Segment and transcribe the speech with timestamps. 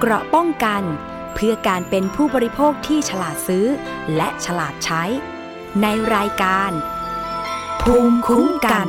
[0.00, 0.82] เกราะป้องกัน
[1.34, 3.66] เพื่อการเป็นผู้บริโภคที่ฉลาดซื้อ
[4.16, 5.02] และฉลาดใช้
[5.82, 6.70] ในรายการ
[7.82, 8.86] ภูมิคุ้มกัน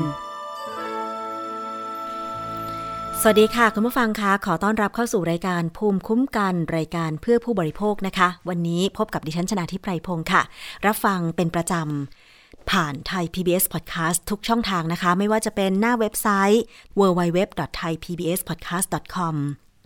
[3.22, 10.42] สวัสดีค่ะ คุณผู้ฟังคะขอต้อนรับเข้าสู่รายการภูมิคุ้มกัน รายการเพื่อผู้บริโภคนะคะ วันนี้พบกับดิฉันชนะทิพไพรพงศ์ค่ะ
[10.86, 16.64] รับฟังเป็นประจำผ่านไทย PBS Podcast ทุกช่องทางนะคะ ไม่ว่าจะเป็นหน้าเว็บไซต์
[17.00, 19.36] www.thaipbspodcast.com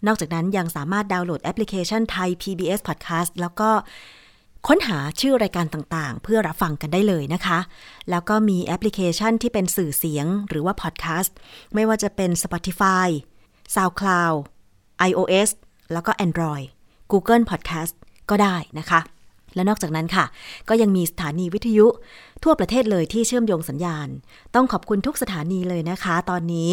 [0.08, 3.70] นอกจากนั้นยังสามารถดาวน์โหลดแอปพลิเคชันไทย PBS Podcast แล้วก็
[4.68, 7.60] ค้นหาชื่อรายการต่างๆ เพื่อรับฟังกันได้เลยนะคะ
[8.10, 11.36] แล้วก็มีแอปพลิเคชันที่เป็นสื่อเสียงหรือว่าพอดแคสต์
[11.74, 13.08] ไม่ว่าจะเป็น Spotify
[13.76, 14.38] SoundCloud
[15.10, 15.50] iOS
[15.94, 16.66] แล้วก็ Android
[17.12, 17.94] Google Podcast
[18.30, 19.00] ก็ได้นะคะ
[19.56, 20.26] และนอกจากนั้นค่ะ
[20.70, 21.88] ก็ยังมีสถานีวิทยุ
[22.44, 24.08] ทั่วประเทศเลยที่เชื่อมโยงสัญญาณ
[24.56, 26.72] ต้องขอบคุณทุกสถานีเลยนะคะ ตอนนี้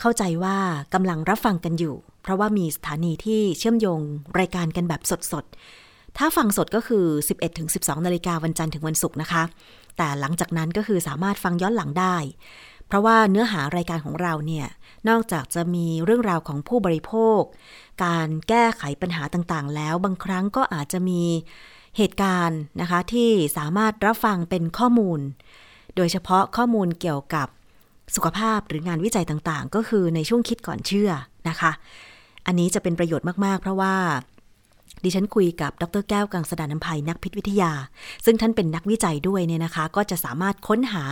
[0.00, 0.56] เข้าใจว่า
[0.94, 4.00] กำลังรับฟังกันอยู่ เพราะว่ามีสถานีที่เชื่อมโยง
[4.38, 7.04] รายการกันแบบสดๆ ถ้าฟังสดก็คือ
[7.56, 9.42] 11-12นาฬิกาวันจันทร์ถึงวันศุกร์นะคะ
[9.96, 12.16] แต่หลังจากนั้นก็คือสามารถฟังย้อนหลังได้
[12.86, 14.66] เพราะว่าเนื้อหารายการของเราเนี่ย
[15.08, 17.40] นอกจากจะมีเรื่องราวของผู้บริโภค
[18.04, 21.22] การแก้ไขปัญหาต่างๆ แล้วบางครั้งก็อาจจะมี
[21.98, 25.20] เหตุการณ์นะคะที่สามารถรับฟังเป็นข้อมูล
[25.96, 27.48] โดยเฉพาะข้อมูลเกี่ยวกับ
[28.14, 31.10] สุขภาพหรืองานวิจัยต่างๆ ก็คือในช่วงคิดก่อนเชื่อ
[31.48, 31.72] นะคะ
[32.46, 33.94] อันนี้จะเป็นประโยชน์มากๆ เพราะว่า
[35.04, 37.72] ดิฉันคุยกับดรแก้วกังสดานนภัยนักพิษวิทยา
[38.24, 41.04] ซึ่งท่านเป็นนักวิจัยด้วยเนี่ยนะคะ ก็จะสามารถค้นหา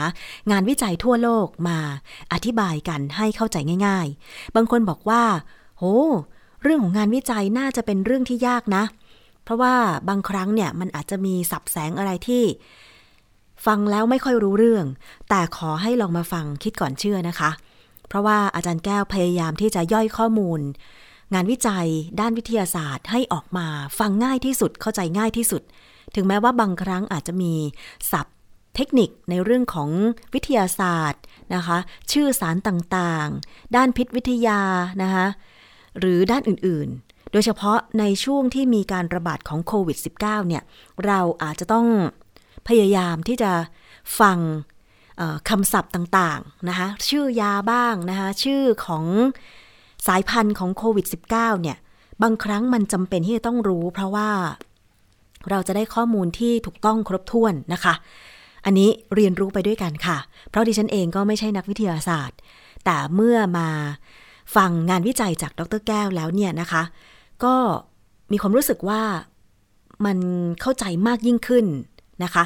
[0.50, 1.78] งานวิจัยทั่วโลกมา
[2.32, 5.22] อธิบายกันให้เข้าใจง่าย ๆ บางคนบอกว่า
[5.78, 5.84] โห
[6.62, 9.74] เรื่องของงานวิจัยน่าจะเป็นเรื่องที่ยากนะเพราะว่า
[10.08, 12.44] บางครั้งเนี่ยมันอาจจะมีสับแสงอะไรที่
[13.66, 14.86] ฟังแล้วไม่ค่อยรู้เรื่อง
[15.28, 17.50] แต่ขอให้ลองมาฟังคิดก่อนเชื่อนะคะ
[18.08, 20.60] เพราะว่าอาจารย์แก้วพยายามที่จะย่อยข้อมูล
[21.34, 21.88] งานวิจัย
[22.20, 23.66] ด้านวิทยาศาสตร์ ให้ออกมา
[23.98, 25.62] ฟังง่ายที่สุดเข้าใจง่ายที่สุด
[26.14, 27.54] ถึงแม้ว่าบางครั้งอาจจะมี
[28.12, 28.36] ศัพท์
[28.76, 29.90] เทคนิคในเรื่องของ
[30.34, 31.22] วิทยาศาสตร์
[31.54, 31.78] นะคะ
[32.12, 34.60] ชื่อสารต่างๆ ด้านพิษวิทยา
[35.02, 35.26] นะคะ
[35.98, 37.05] หรือด้านอื่นๆ
[37.36, 40.62] ดยเฉพาะในช่วงที่มีการระบาดของโควิด -19 เนี่ย
[41.06, 41.86] เราอาจจะต้อง
[42.68, 43.52] พยายามที่จะ
[44.20, 44.38] ฟัง
[45.48, 49.04] คำศัพท์ต่างๆนะคะชื่อยาบ้างนะคะชื่อของ
[50.06, 51.76] สายพันธุ์ของโควิด -19 เนี่ย
[52.22, 54.30] บางครั้งมันจำเป็นที่จะต้องรู้ เพราะว่า
[55.50, 57.94] เราจะได้ข้อมูลที่ถูกต้องครบถ้วนนะคะ
[58.64, 60.18] อันนี้เรียนรู้ไปด้วยกันค่ะ
[60.50, 62.38] เพราะดิฉันเองก็ไม่ใช่นักวิทยาศาสตร์
[62.84, 63.68] แต่เมื่อมา
[64.56, 66.82] ฟังงานวิจัยจากดรแก้วแล้วเนี่ยนะคะ
[67.44, 67.54] ก็
[68.32, 69.02] มีความรู้สึกว่า
[70.04, 70.18] มัน
[70.60, 71.66] เข้าใจมากยิ่งขึ้น
[72.24, 72.44] นะคะ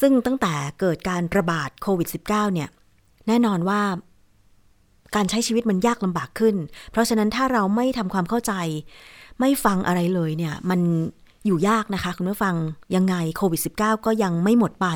[0.00, 2.68] ซึ่งตั้งแต่เกิดการระบาดโควิด -19 เนี่ย
[3.26, 3.80] แน่นอนว่า
[5.14, 6.56] การใช้ชีวิตมันยากลำบากขึ้น
[6.90, 8.52] เพราะฉะนั้นถ้าเราไม่ทำความเข้าใจ
[9.40, 10.80] ไม่ฟังอะไรเลยเนี่ย มัน
[11.46, 12.54] อยู่ยากนะคะ คุณผู้ฟัง
[12.94, 14.86] ยังไงโควิด -19 ก็ยังไม่หมดไป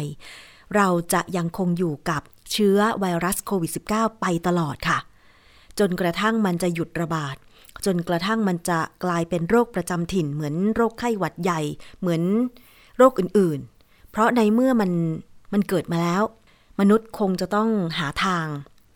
[0.77, 2.23] เราจะยังคงอยู่กับ
[2.53, 4.99] เชื้อไวรัสโควิด -19 ไปตลอดค่ะ
[5.79, 7.37] จนกระทั่งมันจะหยุดระบาด
[7.85, 11.61] จนกระทั่งมันจะกลายเป็นโรคประจำถิ่น เหมือนโรคไข้หวัดใหญ่
[12.01, 12.23] เหมือน
[12.97, 14.91] โรคอื่นๆ เพราะในเมื่อมัน
[15.53, 16.23] มันเกิดมาแล้ว
[16.81, 18.47] มนุษย์คงจะต้องหาทาง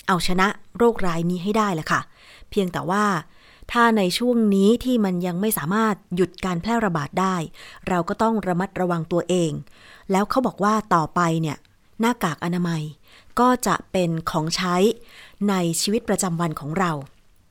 [0.07, 2.01] เอาชนะโรคร้ายนี้ให้ได้แหละค่ะ
[2.51, 3.05] เพียงแต่ว่า
[3.73, 7.37] ถ้าในช่วงนี้ที่มันยังไม่สามารถหยุดการแพร่ระบาดได้
[7.89, 9.53] เราก็ต้องระมัดระวังตัวเอง
[10.11, 11.57] แล้วเขาบอกว่าต่อไปเนี่ย
[12.01, 12.83] หน้ากากอนามัย
[13.41, 14.77] ก็จะเป็นของใช้
[15.49, 16.93] ในชีวิตประจำวันของเรา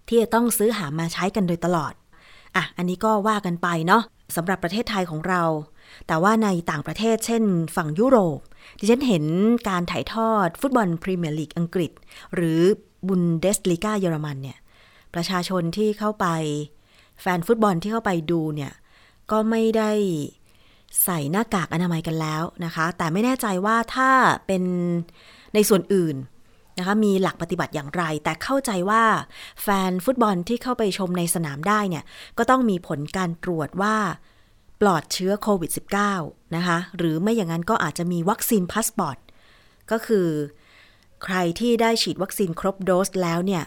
[0.08, 1.94] ที่จะต้องซื้อหามาใช้กันโดยตลอด
[2.56, 4.04] อะ อันนี้ก็ว่ากันไปเนาะ
[4.36, 5.44] สำหรับประเทศไทยของเรา
[6.08, 7.44] แต่ว่าในต่างประเทศเช่น
[7.76, 8.40] ฝั่งยุโรป
[8.80, 9.26] ดิฉันเห็น
[9.70, 11.92] การถ่ายทอดฟุตบอลพรีเมียร์ลีกอังกฤษ
[12.36, 12.60] หรือ
[13.08, 14.58] บุนเดสลีกาเยอรมันเนี่ย
[15.14, 16.28] ประชาชนที่เข้าไป
[17.22, 18.74] แฟนฟุตบอลที่เข้าไปดูเนี่ย
[19.32, 19.92] ก็ไม่ได้
[21.04, 24.10] ใส่หน้ากากอนามัยกันแล้วนะคะ แต่ไม่แน่ใจว่าถ้า
[24.48, 24.64] เป็น
[25.54, 26.16] ในส่วนอื่น
[26.78, 29.04] นะคะมีหลักปฏิบัติอย่างไร แต่เข้าใจว่า
[29.62, 32.04] แฟนฟุตบอลที่เข้าไปชมในสนามได้เนี่ย
[32.38, 33.96] ก็ต้องมีผลการตรวจว่า
[34.82, 35.72] ปลอดเชื้อโควิด
[36.14, 39.18] -19 นะคะหรือไม่อย่างนั้นก็อาจจะมีวัคซีนพาสปอร์ต
[39.92, 40.28] ก็คือ
[41.24, 43.64] ใครที่ได้ฉีดวัคซีนครบโดสแล้วเนี่ย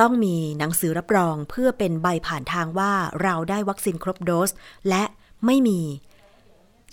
[0.00, 2.92] ต้องมีหนังสือรับรองเพื่อเป็นใบผ่านทางว่า
[3.22, 4.50] เราได้วัคซีนครบโดส
[4.88, 5.04] และ
[5.46, 5.80] ไม่มี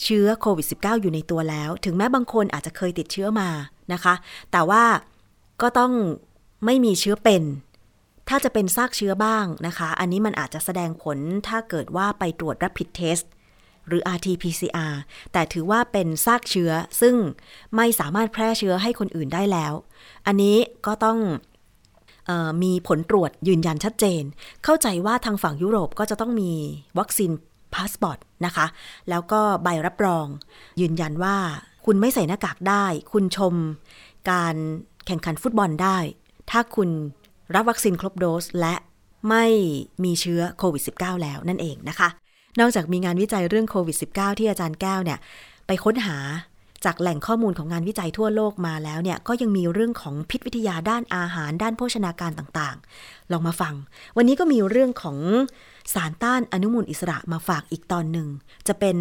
[0.04, 3.50] เชื้อโควิด -19 อยู่ในตัวแล้ว ถึงแม้บางคนอาจจะเคยติดเชื้อมา
[3.94, 4.14] นะคะ
[4.52, 4.84] แต่ว่า
[5.62, 5.94] ก็ต้อง
[6.66, 7.44] ไม่มีเชื้อเป็น
[8.30, 11.18] ถ้าจะเป็นซากเชื้อบ้างนะคะ อันนี้มันอาจจะแสดงผล
[11.48, 13.26] ถ้าเกิดว่าไปตรวจ rapid test
[13.88, 14.94] หรือ RT-PCR
[15.32, 16.72] แต่ถือว่าเป็นซากเชื้อ
[17.02, 17.16] ซึ่ง
[17.76, 19.74] ไม่สามารถแพร่เชื้อให้คนอื่นได้แล้ว
[20.28, 21.20] อันนี้ก็ต้อง
[22.64, 24.24] มีผลตรวจยืนยันชัดเจน
[24.64, 26.52] เข้าใจว่าทางฝั่งยุโรปก็จะต้องมี
[27.00, 27.32] วัคซีน
[27.74, 28.66] พาสปอร์ตนะคะ
[29.10, 30.26] แล้วก็ใบรับรอง
[30.82, 31.38] ยืนยันว่า
[31.86, 33.56] คุณไม่ใส่หน้ากากได้ คุณชม
[34.32, 34.56] การ
[35.10, 35.98] แข่งขันฟุตบอลได้
[36.52, 36.90] ถ้าคุณ
[37.56, 38.76] รับวัคซีนครบโดสและ
[39.30, 39.46] ไม่
[40.04, 42.10] มีเชื้อโควิด -19 แล้วนั่นเองนะคะ
[42.60, 45.20] นอกจากมีงานวิจัยเรื่องโควิด -19 ที่อาจารย์แก้วเนี่ย
[45.68, 46.18] ไปค้นหา
[46.86, 53.74] จากแหล่งข้อมูลของงานวิจัยทั่วโลกมาแล้วเนี่ย ก็ยังมีเรื่องของพิษวิทยาด้านอาหาร ด้านโภชนาการต่างๆ ลองมาฟัง
[54.18, 55.18] วันนี้ก็มีเรื่องของ
[55.94, 58.28] สารต้านอนุมูลอิสระมาฝากอีกตอนหนึ่ง
[58.68, 58.98] จะเป็น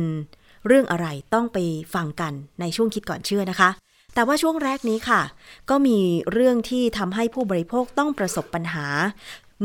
[0.66, 1.58] เรื่องอะไรต้องไป
[1.94, 3.70] ฟังกันในช่วงคิดก่อนเชื่อนะคะ
[4.18, 5.22] แต่ว่าช่วงแรกนี้ค่ะ
[5.70, 5.98] ก็มี
[6.32, 8.86] เรื่องที่ทำให้ผู้บริโภคต้องประสบปัญหา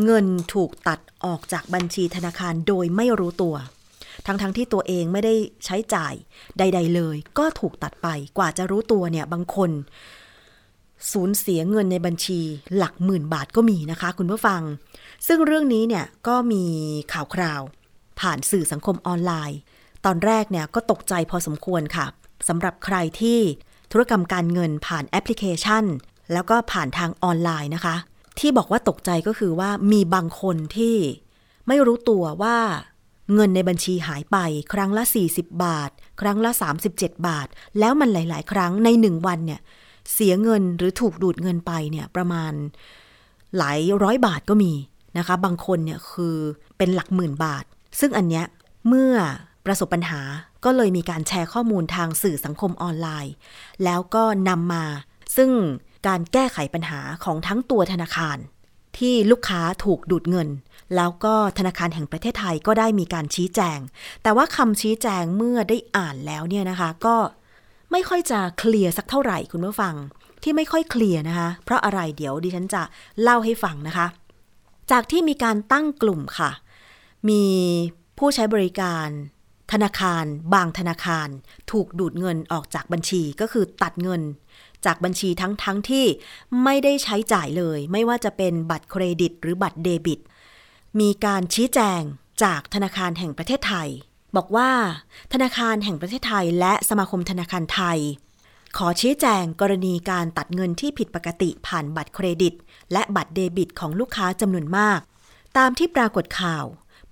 [0.04, 3.56] เงินถูกตัดออกจากบัญชีธนาคารโดยไม่รู้ตัว
[4.26, 5.36] ทั้งๆทที่ตัวเองไม่ได้
[5.66, 6.14] ใช้จ่าย
[6.58, 8.08] ใด ๆ เลย ก็ถูกตัดไป
[8.38, 9.72] กว่าจะรู้ตัวเนี่ยบางคน
[11.12, 12.40] สูญเสียเงินในบัญชี
[12.76, 14.62] หลักหมื่นบาทก็มีนะคะ คุณผู้ฟัง
[15.28, 16.64] ซึ่งเรื่องนี้เนี่ยก็มี
[17.14, 17.62] ข่าวคราว
[18.20, 19.60] ผ่านสื่อสังคมออนไลน์
[20.06, 22.06] ตอนแรกเนี่ยก็ตกใจพอสมควรค่ะ
[22.48, 23.40] สำหรับใครที่
[23.94, 25.84] ธุรกรรมการเงินผ่านแอปพลิเคชัน
[26.34, 27.96] แล้วก็ผ่านทางออนไลน์นะคะ
[28.40, 30.96] ที่บอกว่าตกใจก็คือว่ามีบางคนที่
[31.68, 32.58] ไม่รู้ตัวว่า
[33.34, 34.38] เงินในบัญชีหายไป
[34.74, 35.90] ครั้งละ 40 บาท
[36.22, 36.52] ครั้งละ
[36.88, 37.48] 37 บาท
[37.80, 39.62] แล้วมันหลาย ๆ ครั้งในหนึ่งวันเนี่ย
[40.14, 42.54] เสียเงินหรือถูกดูดเงินไปเนี่ยประมาณ
[43.58, 44.74] หลายร้อยบาทก็มี
[45.18, 46.36] นะคะ บางคนเนี่ยคือ
[46.78, 47.64] เป็นหลักหมื่นบาท
[48.00, 48.46] ซึ่งอันเนี้ย
[48.88, 49.14] เมื่อ
[49.66, 50.22] ประสบปัญหา
[50.66, 53.34] ก็เลยมีการแชร์ข้อมูลทางสื่อสังคมออนไลน์
[53.84, 54.86] แล้วก็นำมา
[55.36, 55.50] ซึ่ง
[56.08, 58.38] การแก้ไขปัญหาของทั้งตัวธนาคาร
[58.98, 60.50] ที่ลูกค้าถูกดูดเงิน
[60.96, 63.80] แล้วก็ธนาคารแห่งประเทศไทยก็ได้มีการชี้แจง
[64.24, 67.16] แต่ว่าคำชี้แจงเมื่อได้อ่านแล้วเนี่ยนะคะ ก็
[67.92, 69.96] ไม่ค่อยจะเคลียร์สักเท่าไหร่คุณผู้ฟัง
[70.44, 72.82] ที่ไม่ค่อยเคลียร์นะคะ เพราะอะไรเดี๋ยวดิฉันจะ
[73.22, 74.08] เล่าให้ฟังนะคะ
[74.92, 76.52] จากที่มีการตั้งกลุ่มค่ะ
[77.30, 77.44] มี
[78.18, 79.08] ผู้ใช้บริการ
[79.72, 81.28] ธนาคารบางธนาคาร
[81.72, 84.22] ถูกดูดเงินออกจากบัญชีก็คือตัดเงิน
[84.86, 86.06] จากบัญชีทั้งทั้งที่
[86.64, 90.20] ไม่ได้ใช้จ่ายเลย ไม่ว่าจะเป็นบัตรเครดิต หรือบัตรเดบิต
[91.00, 92.02] มีการชี้แจง
[92.44, 93.90] จากธนาคารแห่งประเทศไทย
[94.36, 94.72] บอกว่า
[95.34, 98.00] ธนาคารแห่งประเทศไทย และสมาคมธนาคารไทย
[98.78, 102.54] ขอชี้แจงกรณีการตัดเงินที่ผิดปกติผ่านบัตรเครดิต
[102.94, 105.00] และบัตรเดบิตของลูกค้าจำนวนมาก
[105.58, 106.66] ตามที่ปรากฏข่าว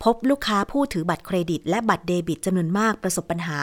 [0.03, 3.59] พบลูกค้าผู้ถือบัตรเครดิต และบัตรเดบิตจำนวนมากประสบปัญหา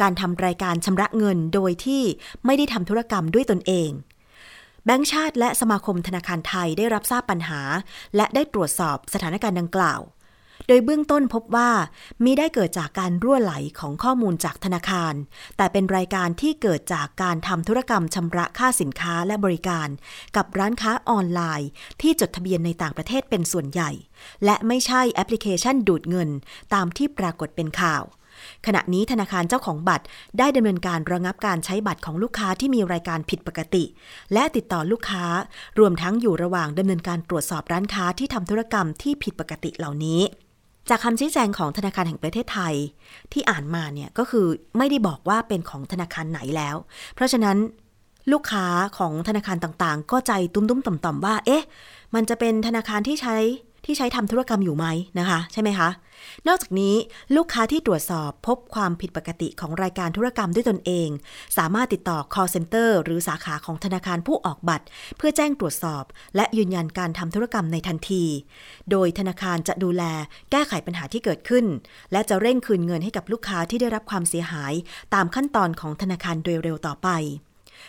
[0.00, 2.02] การทำรายการชำระเงินโดยที่
[2.44, 3.90] ไม่ได้ทำธุรกรรมด้วยตนเอง
[4.84, 7.60] แบงก์ชาติและสมาคมธนาคารไทยได้รับทราบปัญหา
[8.16, 10.00] และได้ตรวจสอบสถานการณ์ดังกล่าว
[10.68, 11.70] โดยเบื้องต้นพบว่า
[12.24, 15.14] มีได้เกิดจากการรั่วไหลของข้อมูลจากธนาคาร
[15.56, 19.88] แต่เป็นรายการที่เกิดจากการทำธุรกรรมชำระค่าสินค้าและบริการ
[20.36, 21.68] กับร้านค้าออนไลน์
[22.00, 23.90] ที่จดทะเบียนในต่างประเทศเป็นส่วนใหญ่
[24.44, 26.30] และไม่ใช่แอปพลิเคชันดูดเงิน
[26.74, 28.04] ตามที่ปรากฏเป็นข่าว
[28.66, 30.04] ขณะนี้ธนาคารเจ้าของบัตร
[30.38, 33.84] ได้ดำเนินการระงับการใช้บัตรของลูกค้าที่มีรายการผิดปกติ
[34.32, 35.24] และติดต่อลูกค้า
[35.78, 40.22] รวมทั้งอยู่ระหว่างดำเนินการตรวจสอบร้านค้าที่ทำธุรกรรมที่ผิดปกติเหล่านี้
[40.88, 42.74] จากคำชี้แจงของธนาคารแห่งประเทศไทย
[43.32, 44.46] ที่อ่านมาเนี่ยก็คือ
[44.78, 46.76] ไม่ได้บอกว่าเป็นของธนาคารไหนแล้ว
[47.14, 47.56] เพราะฉะนั้น
[48.32, 48.66] ลูกค้า
[48.98, 51.64] ของธนาคารต่างๆ ก็ใจตุ้มๆต่อมๆว่า เอ๊ะ
[52.14, 53.36] มันจะเป็นธนาคารที่ใช้
[53.84, 54.86] ที่ใช้ทำธุรกรรมอยู่ไหม
[55.18, 55.88] นะคะ ใช่ไหมคะ
[56.48, 56.94] นอกจากนี้
[57.36, 61.08] ลูกค้าที่ตรวจสอบพบความผิดปกติของรายการธุรกรรมด้วยตนเอง
[61.56, 64.86] สามารถติดต่อ call center หรือสาขาของธนาคารผู้ออกบัตร
[65.16, 66.04] เพื่อแจ้งตรวจสอบ
[66.36, 68.24] และยืนยันการทำธุรกรรมในทันที
[68.90, 70.02] โดยธนาคารจะดูแล
[70.50, 71.66] แก้ไขปัญหาที่เกิดขึ้น
[72.12, 74.72] และจะเร่งคืนเงินให้กับลูกค้าที่ได้รับความเสียหาย
[75.14, 77.10] ตามขั้นตอนของธนาคารโดยเร็วต่อไป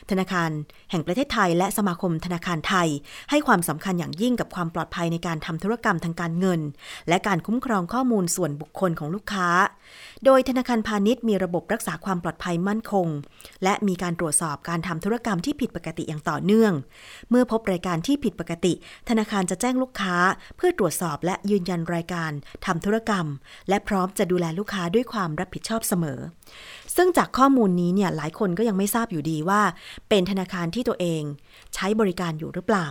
[0.09, 0.51] ธนาคาร
[0.91, 2.89] แห่งประเทศไทย และสมาคมธนาคารไทย
[3.29, 6.61] ให้ความสำคัญอย่างยิ่งกับความปลอดภัยในการทำธุรกรรมทางการเงิน
[7.09, 9.49] และการคุ้มครองข้อมูลส่วนบุคคลของลูกค้า
[10.25, 13.07] โดยธนาคารพาณิชย์มีระบบรักษาความปลอดภัยมั่นคง
[13.63, 16.73] และมีการตรวจสอบการทำธุรกรรมที่ผิดปกติอย่างต่อเนื่อง
[17.29, 18.73] เมื่อพบรายการที่ผิดปกติ
[19.09, 20.15] ธนาคารจะแจ้งลูกค้า
[20.57, 22.31] เพื่อตรวจสอบและยืนยันรายการ
[22.65, 23.25] ทำธุรกรรม
[23.69, 26.19] และพร้อมจะดูแลลูกค้าด้วยความรับผิดชอบเสมอ
[26.95, 29.61] ซึ่งจากข้อมูลนี้เนี่ยหลายคนก็ยังไม่ทราบอยู่ดีว่า
[30.09, 31.23] เป็นธนาคารที่ตัวเอง
[31.73, 32.87] ใช้บริการอยู่หรือเปล่า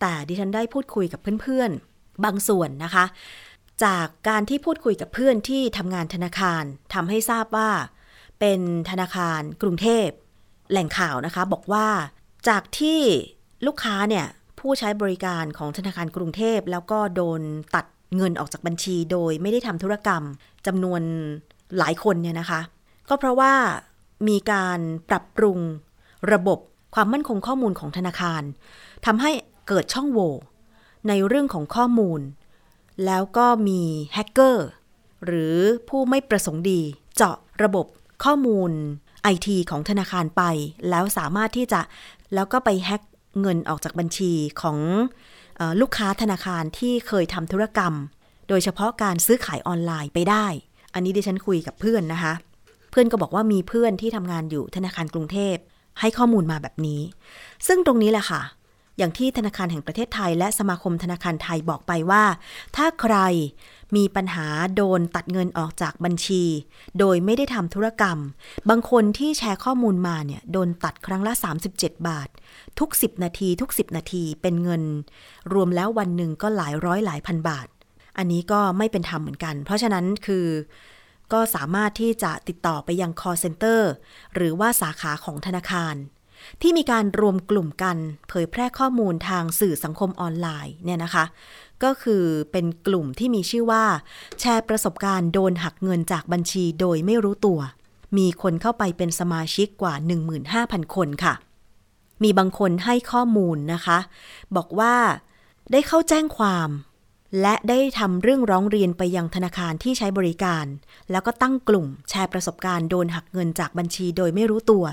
[0.00, 3.04] แต่ดิฉันได้พูดคุยกับเพื่อนๆ บางส่วนนะคะ
[3.84, 7.70] จากการที่พูดคุยกับเพื่อนที่ทำงานธนาคารทำให้ทราบว่า
[8.40, 8.60] เป็น
[8.90, 10.06] ธนาคารกรุงเทพ
[10.70, 11.88] แหล่งข่าวนะคะ บอกว่า
[12.48, 13.00] จากที่
[13.66, 14.26] ลูกค้าเนี่ย
[14.60, 17.40] ผู้ใช้บริการของธนาคารกรุงเทพ แล้วก็โดน
[17.74, 17.84] ตัด
[18.16, 20.22] เงินออกจากบัญชีโดยไม่ได้ทำธุรกรรม
[20.66, 21.02] จำนวน
[21.78, 22.60] หลายคนเนี่ยนะคะ
[23.08, 23.54] ก็เพราะว่า
[24.28, 25.58] มีการปรับปรุง
[26.32, 26.58] ระบบ
[26.94, 28.42] ความมั่นคงข้อมูลของธนาคาร
[29.06, 29.30] ทำให้
[29.68, 30.32] เกิดช่องโหว่
[31.08, 32.20] ในเรื่องของข้อมูล
[33.06, 33.80] แล้วก็มี
[34.14, 34.66] แฮกเกอร์
[35.24, 35.56] หรือ
[35.88, 36.80] ผู้ไม่ประสงค์ดี
[37.16, 37.86] เจาะระบบ
[38.24, 38.70] ข้อมูล
[39.22, 40.42] ไอทีของธนาคารไป
[40.90, 41.80] แล้วสามารถที่จะ
[42.34, 43.02] แล้วก็ไปแฮก
[43.40, 44.78] เงินออกจากบัญชีของ
[45.58, 47.94] อลูกค้าธนาคารที่เคยทำธุรกรรม
[48.48, 50.46] โดยเฉพาะการซื้อขายออนไลน์ไปได้
[50.94, 52.32] อันนี้ดิฉันคุยกับเพื่อนนะคะ
[52.98, 55.56] พื่อนก็บอกว่ามีเพื่อนที่ทำงานอยู่ธนาคารกรุงเทพ
[56.00, 57.00] ให้ข้อมูลมาแบบนี้
[57.66, 58.42] ซึ่งตรงนี้แหละค่ะ
[58.98, 62.24] อย่างที่ธนาคารแห่งประเทศไทย และสมาคมธนาคารไทยบอกไปว่า
[62.76, 63.16] ถ้าใคร
[63.96, 66.42] มีปัญหาโดนตัดเงินออกจากบัญชี
[66.98, 68.18] โดยไม่ได้ทำธุรกรรม
[68.68, 71.32] บางคนที่แชร์ข้อมูลมาเนี่ยโดนตัดครั้งละ
[71.70, 72.28] 37 บาท
[72.78, 74.82] ทุก 10 นาทีทุก 10 นาทีเป็นเงิน
[75.52, 77.66] รวมแล้ววันหนึ่งก็หลายร้อยหลายพันบาท
[78.18, 80.46] อันนี้ก็ไม่เป็นธรรมเหมือนกัน เพราะฉะนั้นคือ
[81.32, 83.80] ก็สามารถที่จะติดต่อไปยัง call center
[84.34, 85.94] หรือว่าสาขาของธนาคาร
[86.62, 87.96] ที่มีการรวมกลุ่มกัน
[88.28, 91.24] เผยแพร่ข้อมูลทางสื่อสังคมออนไลน์เนี่ยนะคะ
[91.84, 93.84] ก็คือเป็นกลุ่มที่มีชื่อว่า
[94.40, 97.60] แชร์ประสบการณ์โดนหักเงินจากบัญชีโดยไม่รู้ตัว
[98.18, 99.94] มีคนเข้าไปเป็นสมาชิกกว่า
[100.44, 101.34] 15,000 คนค่ะ
[102.22, 103.98] มีบางคนให้ข้อมูลนะคะ
[104.56, 104.94] บอกว่า
[105.72, 106.68] ได้เข้าแจ้งความ
[107.40, 110.66] และได้ทำเรื่องร้องเรียนไปยังธนาคารที่ใช้บริการ
[111.10, 114.84] แล้วก็ตั้งกลุ่มแชร์ประสบการณ์โดนหักเงินจากบัญชีโดยไม่รู้ตัว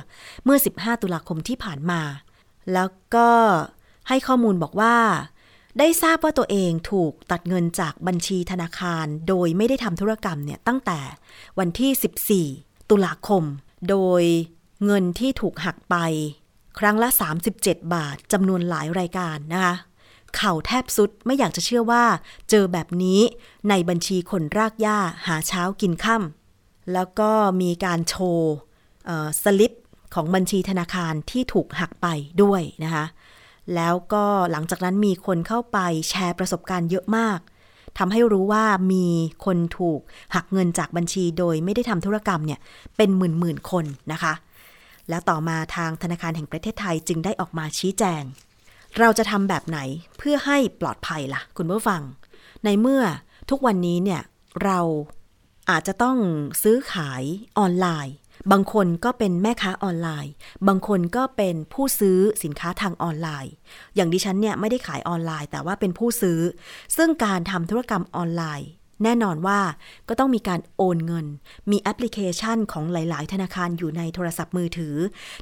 [0.43, 2.01] เมื่อ 15 ตุลาคมที่ผ่านมา
[2.73, 3.29] แล้วก็
[4.07, 4.95] ให้ข้อมูลบอกว่า
[5.79, 10.99] ได้ทราบว่าตัวเองถูกตัดเงินจากบัญชีธนาคาร โดยไม่ได้ทำธุรกรรมเนี่ยตั้งแต่
[11.59, 13.43] วันที่ 14 ตุลาคม
[13.89, 14.23] โดย
[14.85, 15.95] เงินที่ถูกหักไป
[16.79, 17.09] ครั้งละ
[17.51, 19.75] 37 บาทจำนวนหลายรายการนะคะ
[20.35, 22.03] เข่าแทบสุดไม่อยากจะเชื่อว่า
[22.49, 23.19] เจอแบบนี้
[23.69, 24.97] ในบัญชีคนรากหญ้า
[25.27, 28.53] หาเช้ากินค่ำแล้วก็มีการโชว์
[29.43, 29.71] สลิป
[30.13, 32.07] ของบัญชีธนาคารที่ถูกหักไป
[32.41, 33.05] ด้วยนะคะ
[33.75, 35.77] แล้วก็หลังจากนั้นมีคนเข้าไป
[36.09, 37.39] แชร์ประสบการณ์เยอะมาก
[37.97, 39.07] ทำให้รู้ว่ามี
[39.45, 39.99] คนถูก
[40.35, 42.59] หักเงินจากบัญชีโดยไม่ได้ทำธุรกรรมเนี่ย
[42.97, 44.33] เป็นหมื่นๆคนนะคะ
[45.09, 48.23] แล้วต่อมาทางธนาคารแห่งประเทศไทยจึงได้ออกมาชี้แจง
[48.99, 49.79] เราจะทำแบบไหน
[50.17, 52.01] เพื่อให้ปลอดภัยล่ะ คุณผู้ฟัง
[52.65, 53.03] ในเมื่อ
[53.49, 54.21] ทุกวันนี้เนี่ย
[54.63, 54.79] เรา
[55.69, 56.17] อาจจะต้อง
[56.63, 57.23] ซื้อขาย
[57.59, 58.15] ออนไลน์
[58.51, 60.31] บางคนก็เป็นแม่ค้าออนไลน์
[60.67, 63.53] บางคนก็เป็นผู้ซื้อสินค้าทางออนไลน์
[63.95, 66.39] อย่างดิฉันเนี่ยไม่ได้ขายออนไลน์ แต่ว่าเป็นผู้ซื้อ
[66.97, 68.69] ซึ่งการทำธุรกรรมออนไลน์
[69.03, 69.59] แน่นอนว่า
[70.09, 71.25] ก็ต้องมีการโอนเงิน
[71.71, 74.95] มีแอปพลิเคชันของหลาย ๆ ธนาคารอยู่ในโทรศัพท์มือถือ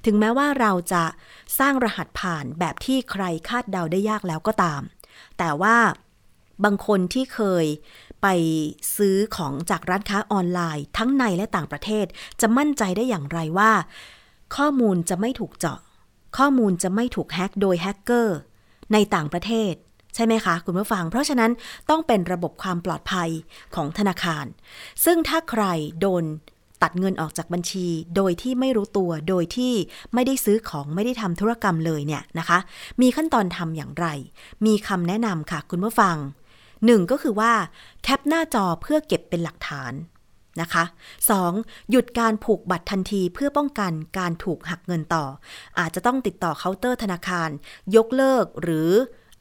[0.06, 1.03] ถึงแม้ว่าเราจะ
[1.60, 4.82] สร้างรหัสผ่านแบบที่ใครคาดเดาได้ยากแล้วก็ตาม
[5.38, 5.77] แต่ว่า
[6.63, 7.65] บางคนที่เคย
[8.22, 8.27] ไป
[8.98, 12.06] ซื้อของจากร้านค้าออนไลน์ ทั้งในและต่างประเทศ
[12.41, 13.72] จะมั่นใจได้อย่างไรว่า
[14.56, 15.80] ข้อมูลจะไม่ถูกเจาะ
[16.38, 18.38] ข้อมูลจะไม่ถูกแฮ็กโดยแฮกเกอร์
[18.94, 19.74] ในต่างประเทศ
[20.15, 21.51] ใช่ไหมคะ คุณผู้ฟัง เพราะฉะนั้น
[21.89, 23.30] ต้องเป็นระบบความปลอดภัย
[23.75, 24.46] ของธนาคาร
[25.06, 25.63] ซึ่งถ้าใคร
[26.01, 26.24] โดน
[26.82, 29.74] ตัดเงินออกจากบัญชี โดยที่ไม่รู้ตัว โดยที่
[30.13, 32.60] ไม่ได้ซื้อของไม่ได้ทำธุรกรรมเลยเนี่ยนะคะ
[33.01, 34.08] มีขั้นตอนทำอย่างไร
[34.65, 36.15] มีคำแนะนำค่ะ คุณผู้ฟัง
[36.86, 37.53] หนึ่งก็คือว่า
[38.03, 39.94] cap หน้าจอเพื่อเก็บเป็นหลักฐาน
[40.62, 40.84] นะคะ
[41.38, 41.89] 2.
[41.89, 45.25] หยุดการผูกบัตรทันทีเพื่อป้องกันการถูกหักเงินต่อ
[45.80, 47.50] อาจจะต้องติดต่อเคาน์เตอร์ธนาคาร
[47.96, 48.89] ยกเลิกหรือ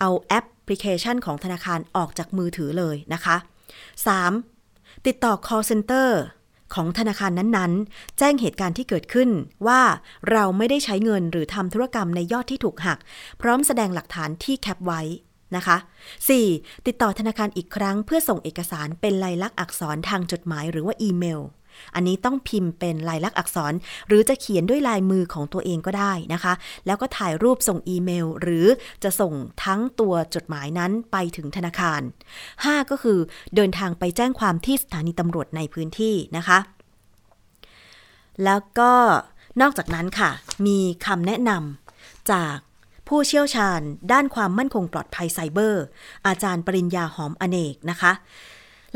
[0.01, 3.37] เอาแอปพลิเคชันของธนาคารออกจากมือถือเลยนะคะ
[4.21, 5.07] 3.
[5.07, 6.09] ติดต่อ call center
[6.75, 9.31] ของธนาคารนั้นๆ แจ้งเหตุการณ์ที่เกิดขึ้น
[9.67, 9.81] ว่า
[10.31, 12.99] เราไม่ได้ใช้เงินหรือทำธุรกรรมในยอดที่ถูกหัก
[13.41, 15.01] พร้อมแสดงหลักฐานที่แคปไว้
[15.57, 15.77] นะคะ
[16.31, 16.87] 4.
[16.87, 21.41] ติดต่อธนาคารอีกครั้งเพื่อส่งเอกสารเป็นลายลักษณ์อักษรทางจดหมายหรือว่าอีเมล
[21.95, 23.73] อันนี้ต้องพิมพ์เป็นลายลักษณ์อักษร
[24.09, 26.53] หรือจะเขียนด้วยลายมือของตัวเองก็ได้นะคะ
[26.87, 28.67] แล้วก็ถ่ายรูปส่งอีเมล หรือ
[29.05, 29.33] จะส่ง
[29.65, 32.01] ทั้งตัวจดหมายนั้นไปถึงธนาคาร
[32.51, 33.19] 5 ก็คือ
[33.55, 36.59] เดินทางไปแจ้งความที่สถานีตำรวจในพื้นที่นะคะ
[38.45, 38.93] แล้วก็
[39.61, 40.31] นอกจากนั้นค่ะ
[40.67, 42.57] มีคำแนะนำจาก
[43.09, 43.81] ผู้เชี่ยวชาญ
[44.13, 45.85] ด้านความมั่นคงปลอดภัยไซเบอร์
[46.27, 48.13] อาจารย์ปริญญาหอมอเนกนะคะ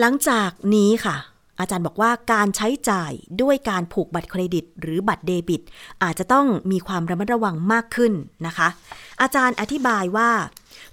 [0.01, 1.17] หลังจากนี้ค่ะ
[1.61, 5.63] อาจารย์บอกว่าการใช้จ่ายด้วยการผูกบัตรเครดิต หรือบัตรเดบิต
[6.03, 8.13] อาจจะต้องมีความระมัดระวังมากขึ้น
[8.47, 8.69] นะคะ
[9.23, 10.31] อาจารย์อธิบายว่า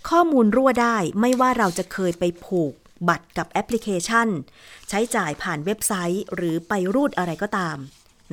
[0.10, 2.74] ข้อมูลรั่วได้ไม่ว่าเราจะเคยไปผูก
[3.10, 4.28] บัตรกับแอปพลิเคชัน
[4.90, 7.78] ใช้จ่ายผ่านเว็บไซต์ หรือไปรูดอะไรก็ตาม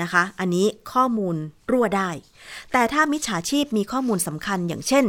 [0.02, 1.36] นะคะ อันนี้ข้อมูล
[1.70, 2.10] รั่วได้
[2.72, 5.04] แต่ถ้ามิจฉาชีพมีข้อมูลสำคัญอย่างเช่น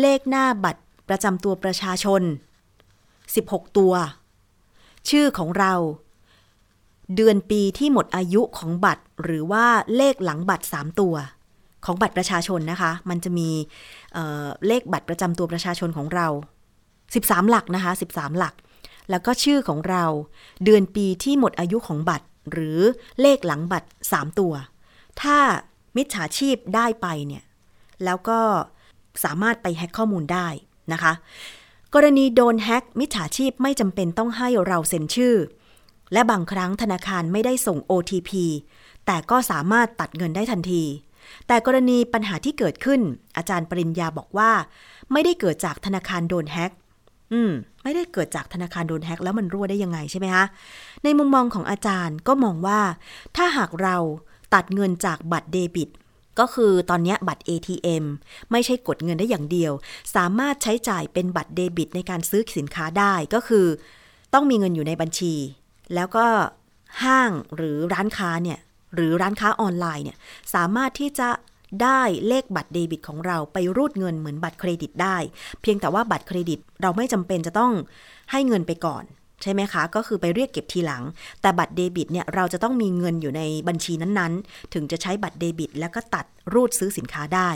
[0.00, 2.22] เลขหน้าบัตรประจำตัวประชาชน
[3.18, 3.94] 16 ตัว
[5.08, 5.72] ชื่อของเรา
[7.16, 9.64] เดือนปีที่หมดอายุของบัตร หรือว่า
[9.96, 11.14] เลขหลังบัตร 3 ตัว
[11.84, 13.48] ของบัตรประชาชนนะคะ มันจะมี
[14.12, 16.26] เเลขบัตรประจำตัวประชาชนของเรา
[16.88, 18.54] 13 หลักนะคะ 13 หลัก
[19.10, 20.04] แล้วก็ชื่อของเรา
[20.64, 22.80] เดือนปีที่หมดอายุของบัตร หรือ
[23.20, 24.52] เลขหลังบัตร 3 ตัว
[25.22, 25.38] ถ้า
[25.96, 27.44] มิจฉาชีพได้ไปเนี่ย
[28.04, 28.40] แล้วก็
[29.24, 30.48] สามารถไปแฮ็กข้อมูลได้
[30.92, 31.12] นะคะ
[31.94, 35.34] กรณีโดนแฮ็กมิจฉาชีพไม่จำเป็นต้องให้เราเซ็นชื่อ
[36.12, 38.30] และบางครั้งธนาคารไม่ได้ส่ง OTP
[39.06, 40.84] แต่ก็สามารถตัดเงินได้ทันที
[41.46, 43.00] แต่กรณีปัญหาที่เกิดขึ้น
[43.36, 44.50] อาจารย์ปริญญาบอกว่า
[45.12, 46.72] ไม่ได้เกิดจากธนาคารโดนแฮ็ก
[47.32, 47.52] อืม
[47.82, 50.44] ไม่ได้เกิดจากธนาคารโดนแฮ็กแล้วมันรั่วได้ยังไงใช่ไหมคะ
[51.04, 52.80] ในมุมมองของอาจารย์ก็มองว่า
[53.36, 53.96] ถ้าหากเรา
[54.54, 55.88] ตัดเงินจากบัตรเดบิต
[56.38, 58.04] ก็คือตอนนี้บัตร ATM
[58.50, 59.72] ไม่ใช่กดเงินได้อย่างเดียว
[60.14, 63.66] สามารถใช้จ่ายเป็นบัตรเดบิตในการซื้อสินค้าได้ก็คือ
[64.34, 65.34] ต้องมีเงินอยู่ในบัญชี
[65.94, 66.26] แล้วก็
[67.02, 68.58] ห้างหรือร้านค้าเนี่ย
[68.94, 70.18] หรือร้านค้าออนไลน์เนี่ย
[70.54, 71.28] สามารถที่จะ
[71.82, 75.16] ได้เลขบัตรเดบิตของเราไปรูดเงินเหมือนบัตรเครดิตได้
[75.62, 77.72] เพียงแต่ว่าบัตรเครดิตเราไม่จำเป็นจะต้อง
[78.30, 79.04] ให้เงินไปก่อน
[79.42, 81.02] ใช่ไหมคะ ก็คือไปเรียกเก็บทีหลัง
[81.40, 87.50] แต่บัตรเดบิตเนี่ยเราจะต้องมีเงินอยู่ในบัญชีนั้นๆ ถึงจะใช้บัตรเดบิต แล้วก็ตัดรูดซื้อสินค้าได้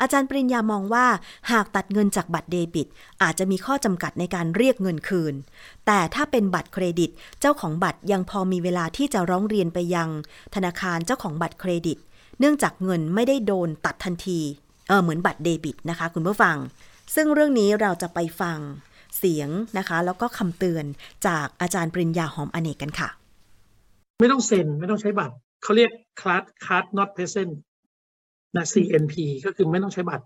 [0.00, 1.06] อาจารย์ปริญญามองว่า
[1.50, 2.86] หากตัดเงินจากบัตรเดบิต
[3.22, 5.34] อาจจะมีข้อจำกัดในการเรียกเงินคืน
[5.86, 10.08] แต่ถ้าเป็นบัตรเครดิต เจ้าของบัตรยังพอมีเวลาที่จะร้องเรียนไปยัง
[10.54, 11.98] ธนาคารเจ้าของบัตรเครดิต
[12.40, 14.40] เนื่องจากเงินไม่ได้โดนตัดทันที
[14.88, 16.56] เออเหมือนบัตรเดบิตนะคะ คุณผู้ฟัง
[17.14, 18.58] ซึ่งเรื่องนี้เราจะไปฟัง
[19.18, 20.84] เสียงนะคะ แล้วก็คำเตือน
[21.26, 23.08] จากอาจารย์ปริญญาหอมอเนกกันค่ะ
[24.20, 25.90] ไม่ต้องเซ็นไม่ต้องใช้บัตรเขาเรียก
[26.20, 27.52] card card not present
[28.56, 29.14] นะ CNP
[29.44, 30.24] ก็คือไม่ต้องใช้บัตร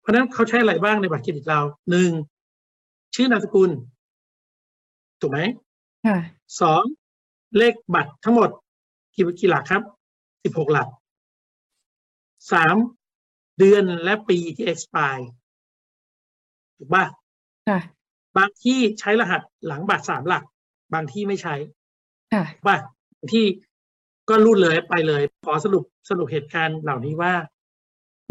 [0.00, 1.60] เพราะฉะนั้นเขาใช้อะไรบ้างในบัตรเครดิตเรา
[1.90, 2.10] หนึ่ง
[3.14, 3.70] ชื่อนามสกุล
[5.20, 5.40] ถูกไหม
[6.06, 6.18] ค่ะ
[6.60, 6.82] สอง
[7.58, 8.50] เลขบัตรทั้งหมด
[9.14, 9.82] กี่กี่หลักครับ
[10.44, 10.88] สิบหกหลัก
[12.52, 12.76] สาม
[13.58, 15.24] เดือนและปีที่ expire
[16.76, 17.04] ถูกป่ะ
[17.68, 17.80] ค่ะ
[18.36, 20.44] บางที่ใช้รหัสหลังบัตรสามหลัก
[20.92, 21.54] บางที่ไม่ใช้
[22.32, 22.76] ค่ะว่า
[23.32, 23.44] ที่
[24.28, 27.32] ก็รูดเลยไปเลย ขอสรุปสรุปเหตุการณ์เหล่านี้ว่า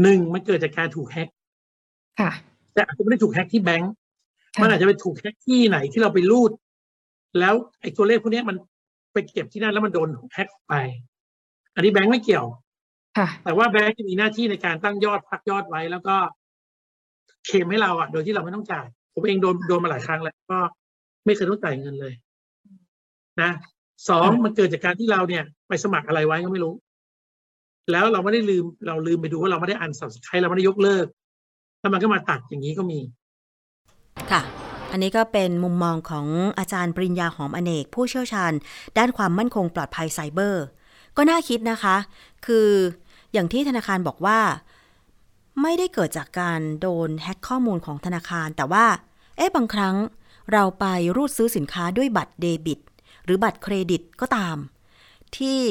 [0.01, 1.29] หนึ่งมันเกิดจากการถูกแฮ็ก
[2.19, 2.31] ค่ะ
[2.73, 3.91] แต่อาจจะไม่ได้ถูกแฮ็กที่แบงก์
[4.55, 6.51] ค่ะมันอาจจะไปถูกแฮ็กที่ไหนที่เราไปรูด
[7.39, 8.57] แล้วไอ้ตัวเลขพวกเนี้ยมัน
[9.13, 10.73] ไปเก็บที่นั่นแล้วมันโดนแฮ็กไป
[11.75, 12.45] อันนี้แบงก์ไม่เกี่ยว
[13.17, 16.15] ค่ะ แต่ว่าแบงก์จะมีหน้าที่ในการตั้งยอดพักยอดไว้แล้วก็
[17.45, 20.59] เคลมให้เราอะ โดยที่เราไม่ต้องจ่าย ผมเองโดนโดนมาหลายครั้งแล้วก็
[21.25, 22.13] ไม่เคยต้องจ่ายเงินเลย
[23.41, 23.51] นะ
[24.09, 26.73] สองค่ะมันเกิดจากการที่เราเนี่ย ไปสมัครอะไรไว้ก็ไม่รู้
[27.91, 31.05] แล้วเราไม่ได้ลืมเราลืมไปดูว่าเราไม่ได้อันสับสไครเราไม่ได้ยกเลิก
[31.79, 32.99] แล้วมันก็มาตัดอย่างนี้ก็มี
[34.31, 34.41] ค่ะ
[34.91, 36.27] อันนี้ก็เป็นมุมมองของ
[36.59, 38.51] อาจารย์ปริญญาหอมอเนก ผู้เชี่ยวชาญ
[38.97, 40.63] ด้านความมั่นคงปลอดภัยไซเบอร์
[41.17, 41.95] ก็น่าคิดนะคะ
[42.45, 42.69] คือ
[43.33, 44.39] อย่างที่ธนาคารบอกว่า
[45.61, 48.85] ไม่ได้เกิดจากการโดนแฮ็กข้อมูลของธนาคาร แต่ว่า
[49.37, 49.95] เอ๊ะบางครั้ง
[50.53, 52.79] เราไปรูดซื้อสินค้าด้วยบัตรเดบิต
[53.25, 54.57] หรือบัตรเครดิตก็ตาม
[55.37, 55.61] ที่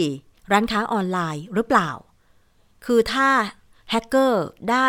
[0.52, 1.90] ร้านค้าออนไลน์หรือเปล่า
[2.84, 3.28] คือถ้า
[3.90, 4.88] แฮกเกอร์ได้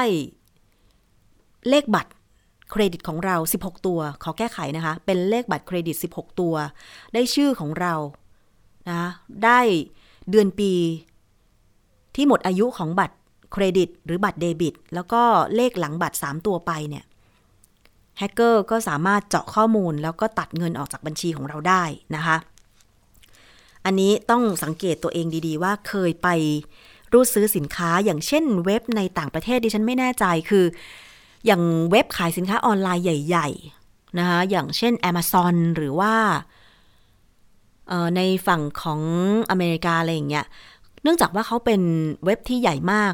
[1.69, 2.11] เลขบัตร
[2.71, 6.53] เครดิตของเรา 16 ตัว ขอแก้ไขนะคะ เป็นเลขบัตรเครดิต 16 ตัว
[7.13, 7.93] ได้ชื่อของเรา
[8.89, 9.09] นะ
[9.45, 9.59] ได้
[10.29, 10.73] เดือนปี
[12.15, 13.15] ที่หมดอายุของบัตร
[13.53, 15.21] เครดิต หรือบัตรเดบิต แล้วก็
[15.55, 17.05] เลขหลังบัตร 3 ตัวไปเนี่ย
[18.17, 21.83] แฮกเกอร์ก็สามารถเจาะข้อมูลแล้วก็ตัดเงินออกจากบัญชีของเราได้
[22.15, 22.35] นะคะ
[23.85, 26.27] อันนี้ต้องสังเกตตัวเองดีๆ ว่าเคยไป
[27.11, 30.65] รูดซื้อสินค้าอย่างเช่นเว็บในต่างประเทศดิฉันไม่แน่ใจคือ
[31.45, 36.13] อย่างเว็บขายสินค้าออนไลน์ใหญ่ๆนะคะอย่างเช่น Amazon หรือว่า
[38.15, 39.01] ในฝั่งของ
[39.49, 40.45] อเมริกาอะไรอย่างเงี้ย
[41.03, 41.81] เนื่องจากว่าเขาเป็น
[42.25, 43.13] เว็บที่ใหญ่มาก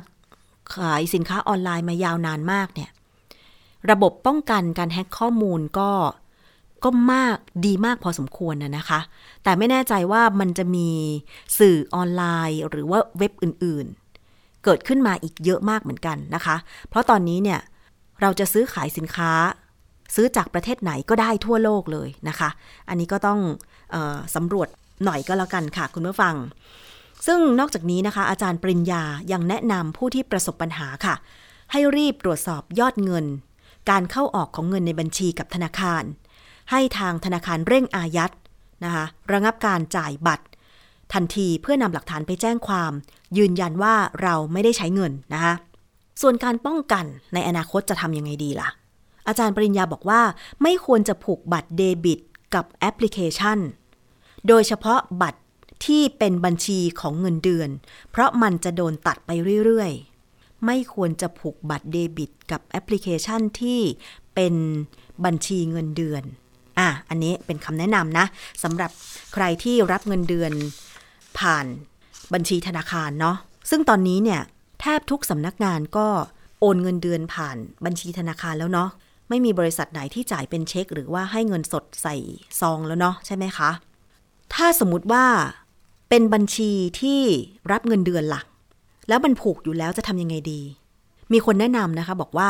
[0.75, 2.91] ขายสินค้าออนไลน์มายาวนานมากเนี่ย
[3.91, 5.89] ระบบป้องกันการแฮ็กข้อมูลก็
[6.83, 8.99] ก็มากดีมากพอสมควรนะนะคะ
[9.43, 10.89] แต่ไม่แน่ใจว่ามันจะมี
[11.59, 16.55] สื่อออนไลน์หรือว่าเว็บอื่นๆ เกิดขึ้นมาอีกเยอะมากเหมือนกันนะคะ
[16.89, 17.59] เพราะตอนนี้เนี่ย
[18.21, 19.31] เราจะซื้อขายสินค้า
[20.15, 22.49] ซื้อจากประเทศไหนก็ได้ทั่วโลกเลยนะคะ
[22.89, 23.39] อันนี้ก็ต้อง
[23.93, 24.67] ออสำรวจ
[25.05, 26.35] หน่อยก็แล้วกันค่ะ คุณผู้ฟัง
[27.27, 31.15] ซึ่งนอกจากนี้นะคะ อาจารย์ปริญญายังแนะนำผู้ที่ประสบปัญหาค่ะ
[31.71, 33.25] ให้รีบตรวจสอบยอดเงิน
[33.89, 36.03] การเข้าออกของเงินในบัญชีกับธนาคาร
[36.71, 38.33] ให้ทางธนาคารเร่งอายัด
[38.83, 40.45] นะคะระงับการจ่ายบัตร
[41.13, 42.91] ทันทีเพื่อนำหลักฐานไปแจ้งความ
[43.37, 45.53] ยืนยันว่าเราไม่ได้ใช้เงินนะคะ
[46.21, 48.69] ส่วนการป้องกันในอนาคตจะทำยังไงดีล่ะ
[49.27, 50.21] อาจารย์ปริญญาบอกว่า
[50.61, 52.19] ไม่ควรจะผูกบัตรเดบิต
[52.55, 53.59] กับแอปพลิเคชัน
[54.47, 55.41] โดยเฉพาะบัตร
[55.85, 57.69] ที่เป็นบัญชีของเงินเดือน
[58.11, 59.31] เพราะมันจะโดนตัดไป
[59.65, 63.81] เรื่อยๆ ไม่ควรจะผูกบัตรเดบิตกับแอปพลิเคชันที่
[64.35, 64.55] เป็น
[65.25, 66.23] บัญชีเงินเดือน
[66.79, 68.25] อะอันนี้เป็นคำแนะนำนะ
[68.63, 68.91] สำหรับ
[69.33, 70.51] ใครที่รับเงินเดือน
[71.39, 71.65] ผ่าน
[72.33, 73.37] บัญชีธนาคารเนาะ
[73.69, 74.41] ซึ่งตอนนี้เนี่ย
[74.81, 76.07] แทบทุกสำนักงานก็
[76.59, 78.89] โอนเงินเดือนผ่านบัญชีธนาคารแล้วเนาะ
[79.29, 82.15] ไม่มีบริษัทไหนที่จ่ายเป็นเช็ค หรือว่าให้เงินสดใส่
[82.59, 83.69] ซองแล้วเนาะใช่ไหมคะ
[84.53, 85.25] ถ้าสมมติว่า
[86.09, 87.21] เป็นบัญชีที่
[87.71, 88.45] รับเงินเดือนหลัก
[89.09, 90.61] แล้วมันผูกอยู่แล้วจะทำยังไงดี
[91.33, 92.49] มีคนแนะนำนะคะบอกว่า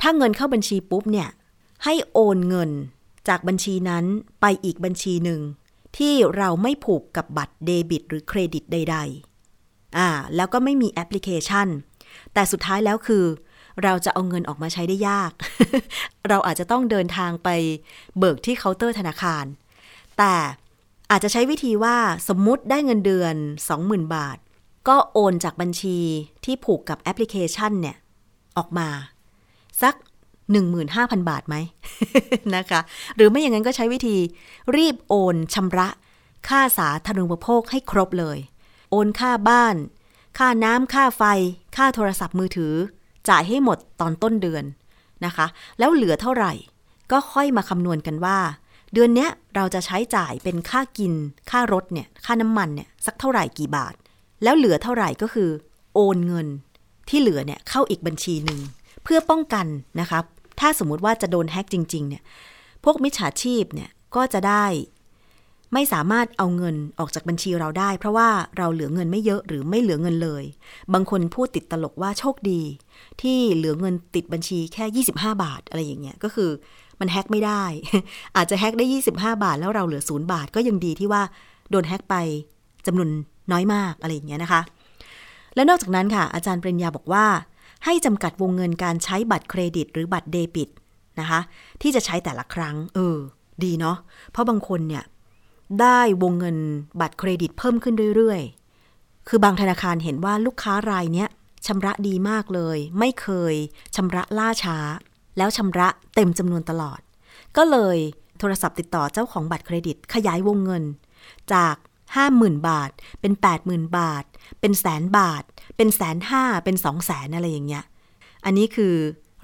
[0.00, 1.28] ถ้าเงินเข้าบัญชีปุ๊บเนี่ย
[1.84, 2.70] ให้โอนเงิน
[3.28, 4.04] จากบัญชีนั้น
[4.40, 5.40] ไปอีกบัญชีหนึ่ง
[5.96, 8.96] ที่เราไม่ผูกกับบัตรเดบิต หรือเครดิตใด
[9.46, 11.68] ๆ อ่า แล้วก็ไม่มีแอปพลิเคชัน
[12.34, 13.24] แต่สุดท้ายแล้วคือ
[13.82, 15.32] เราจะเอาเงินออกมาใช้ได้ยาก
[16.28, 17.48] เราอาจจะต้องเดินทางไป
[18.18, 19.44] เบิกที่เคาน์เตอร์ธนาคาร
[20.18, 20.34] แต่
[21.10, 21.96] อาจจะใช้วิธีว่า
[22.28, 23.34] สมมุติได้เงินเดือน
[23.74, 24.38] 20,000 บาท
[24.88, 25.98] ก็โอนจากบัญชี
[26.44, 27.96] ที่ผูกกับแอปพลิเคชันเนี่ย
[28.56, 28.88] ออกมา
[29.82, 29.94] สัก
[30.52, 31.56] 15,000 บาทไหม
[32.56, 32.80] นะคะ
[33.16, 34.16] หรือไม่อย่างนั้นก็ใช้วิธี
[34.76, 35.88] รีบโอนชำระ
[36.48, 38.38] ค่าสาธารณูปโภคให้ครบเลย
[38.90, 39.76] โอนค่าบ้าน
[40.38, 41.22] ค่าน้ำค่าไฟ
[41.76, 42.74] ค่าโทรศัพท์มือถือ
[43.28, 44.64] จ่ายให้หมดตอนต้นเดือน
[45.24, 45.46] นะคะ
[45.78, 46.52] แล้วเหลือเท่าไหร่
[47.12, 48.38] ก็ค่อยมาคำนวณกันว่า
[48.92, 51.12] เดือนเนี้ยเราจะใช้จ่ายเป็นค่ากิน
[51.50, 53.94] ค่ารถเนี่ย ค่าน้ำมันเนี่ยสักเท่าไหร่กี่บาท
[54.42, 55.50] แล้วเหลือเท่าไหร่ก็คือ
[55.94, 56.46] โอนเงิน
[57.08, 58.60] ที่เหลือเนี่ยเข้าอีกบัญชีหนึ่ง
[59.04, 59.66] เพื่อป้องกัน
[60.00, 60.18] นะคะ
[60.60, 62.22] ถ้าสมมุติว่าจะโดนแฮ็กจริง ๆ เนี่ย
[62.84, 64.64] พวกมิจฉาชีพเนี่ยก็จะได้
[65.72, 70.44] ไม่สามารถเอาเงินออกจากบัญชีเราได้ เพราะว่าเราเหลือเงินไม่เยอะหรือไม่เหลือเงินเลย
[70.94, 72.62] บางคนพูดติดตลกว่าโชคดี
[73.22, 76.50] ที่เหลือเงินติดบัญชีแค่ 25 บาทอะไรอย่างเงี้ยก็คือ
[77.00, 77.64] มันแฮ็กไม่ได้
[78.36, 81.22] อาจจะแฮ็กได้ 25 บาท แล้วเราเหลือศูนย์บาทก็ยังดีที่ว่า
[81.70, 82.16] โดนแฮ็กไป
[82.86, 83.10] จำนวน
[83.52, 84.60] น้อยมากอะไรอย่างเงี้ยนะคะ
[85.54, 87.24] และนอกจากนั้นค่ะ อาจารย์ปริญญาบอกว่า
[87.84, 90.68] ให้จำกัดวงเงินการใช้บัตรเครดิตหรือบัตรเดบิต
[91.20, 91.40] นะคะ
[91.82, 93.16] ที่จะใช้แต่ละครั้ง เออ
[93.64, 93.96] ดีเนาะ
[94.30, 95.04] เพราะบางคนเนี่ย
[95.80, 96.56] ได้วงเงิน
[97.00, 101.28] บัตรเครดิตเพิ่มขึ้นเรื่อยๆ คือบางธนาคารเห็นว่าลูกค้ารายเนี้ย
[101.66, 103.54] ชำระดีมากเลย ไม่เคย
[103.96, 104.78] ชำระล่าช้า
[105.36, 107.00] แล้วชำระเต็มจำนวนตลอด
[107.56, 107.98] ก็เลย
[108.38, 110.84] โทรศัพท์ติดต่อเจ้าของบัตรเครดิตขยายวงเงิน
[111.52, 111.74] จาก
[112.22, 113.32] 50,000 บาท เป็น
[113.64, 114.24] 80,000 บาท
[114.60, 115.42] เป็นแสนบาท
[115.76, 117.84] เป็นแสนห้าเป็นสองแสนอะไรอย่างเงี้ย
[118.44, 118.94] อันนี้คือ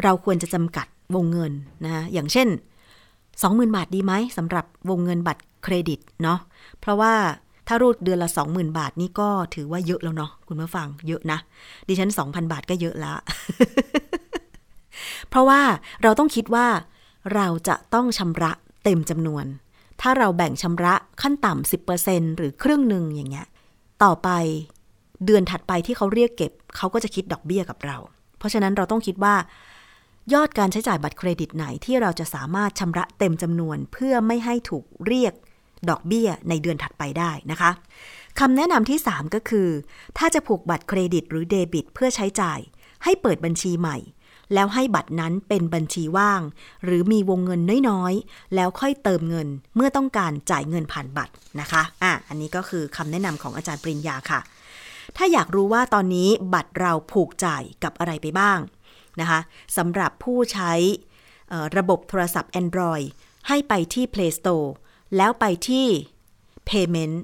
[0.03, 1.53] เราควรจะจำกัดวงเงิน
[1.85, 2.49] นะอย่างเช่น
[3.13, 6.39] 20,000 บาทดีไหมสำหรับวงเงินบัตรเครดิตเนาะ
[6.81, 7.15] เพราะว่า
[7.67, 11.39] ถ้ารูดเดือนละ 20,000 บาทนี่ก็ถือว่าเยอะแล้วเนาะคุณผู้ฟังเยอะนะ
[11.89, 13.13] ดิฉัน 2,000 บาทก็เยอะละ
[15.29, 15.61] เพราะว่า
[16.03, 16.67] เราต้องคิดว่า
[17.35, 18.53] เราจะต้องชำระ
[18.85, 19.45] เต็มจำนวน
[20.01, 23.47] ถ้าเราแบ่งชำระขั้นต่ำ10%หรือครึ่งหนึ่งอย่างเงี้ย
[24.03, 24.29] ต่อไป
[25.25, 27.99] เดือนถัดไปที่เขาเรียกเก็บ เขาก็จะคิดดอกเบี้ยกับเรา
[28.39, 29.35] เพราะฉะนั้นเราต้องคิดว่า
[30.33, 35.33] ยอดการใช้จ่ายบัตรเครดิตไหนที่เราจะสามารถชำระเต็มจำนวนเพื่อไม่ให้ถูกเรียก
[35.89, 37.71] ดอกเบี้ยในเดือนถัดไปได้นะคะ
[38.41, 39.69] คำแนะนำที่ 3 ก็คือ
[40.19, 42.59] ถ้าจะผูกบัตรเครดิตหรือเดบิต เพื่อใช้จ่าย
[43.05, 43.97] ให้เปิดบัญชีใหม่
[44.55, 46.41] แล้วให้บัตรนั้นเป็นบัญชีว่าง
[46.85, 54.41] หรือมีวงเงินน้อยๆ แล้วค่อยเติมเงินเมื่อต้องการจ่ายเงินผ่านบัตรนะคะอะอันนี้ก็คือคำแนะนำของอาจารย์ปริญญาค่ะ
[55.23, 58.59] ถ้าอยากรู้ว่าตอนนี้บัตรเราผูกจ่ายกับอะไรไปบ้าง
[59.21, 59.41] นะคะ
[59.77, 60.73] สำหรับผู้ใช้
[61.77, 63.07] ระบบโทรศัพท์ Android
[63.49, 64.69] ให้ไปที่ Play Store
[65.17, 65.87] แล้วไปที่
[66.69, 67.17] Payment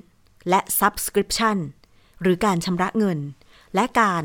[0.48, 1.58] และ Subscription
[2.22, 3.18] หรือการชำระเงิน
[3.74, 4.24] และการ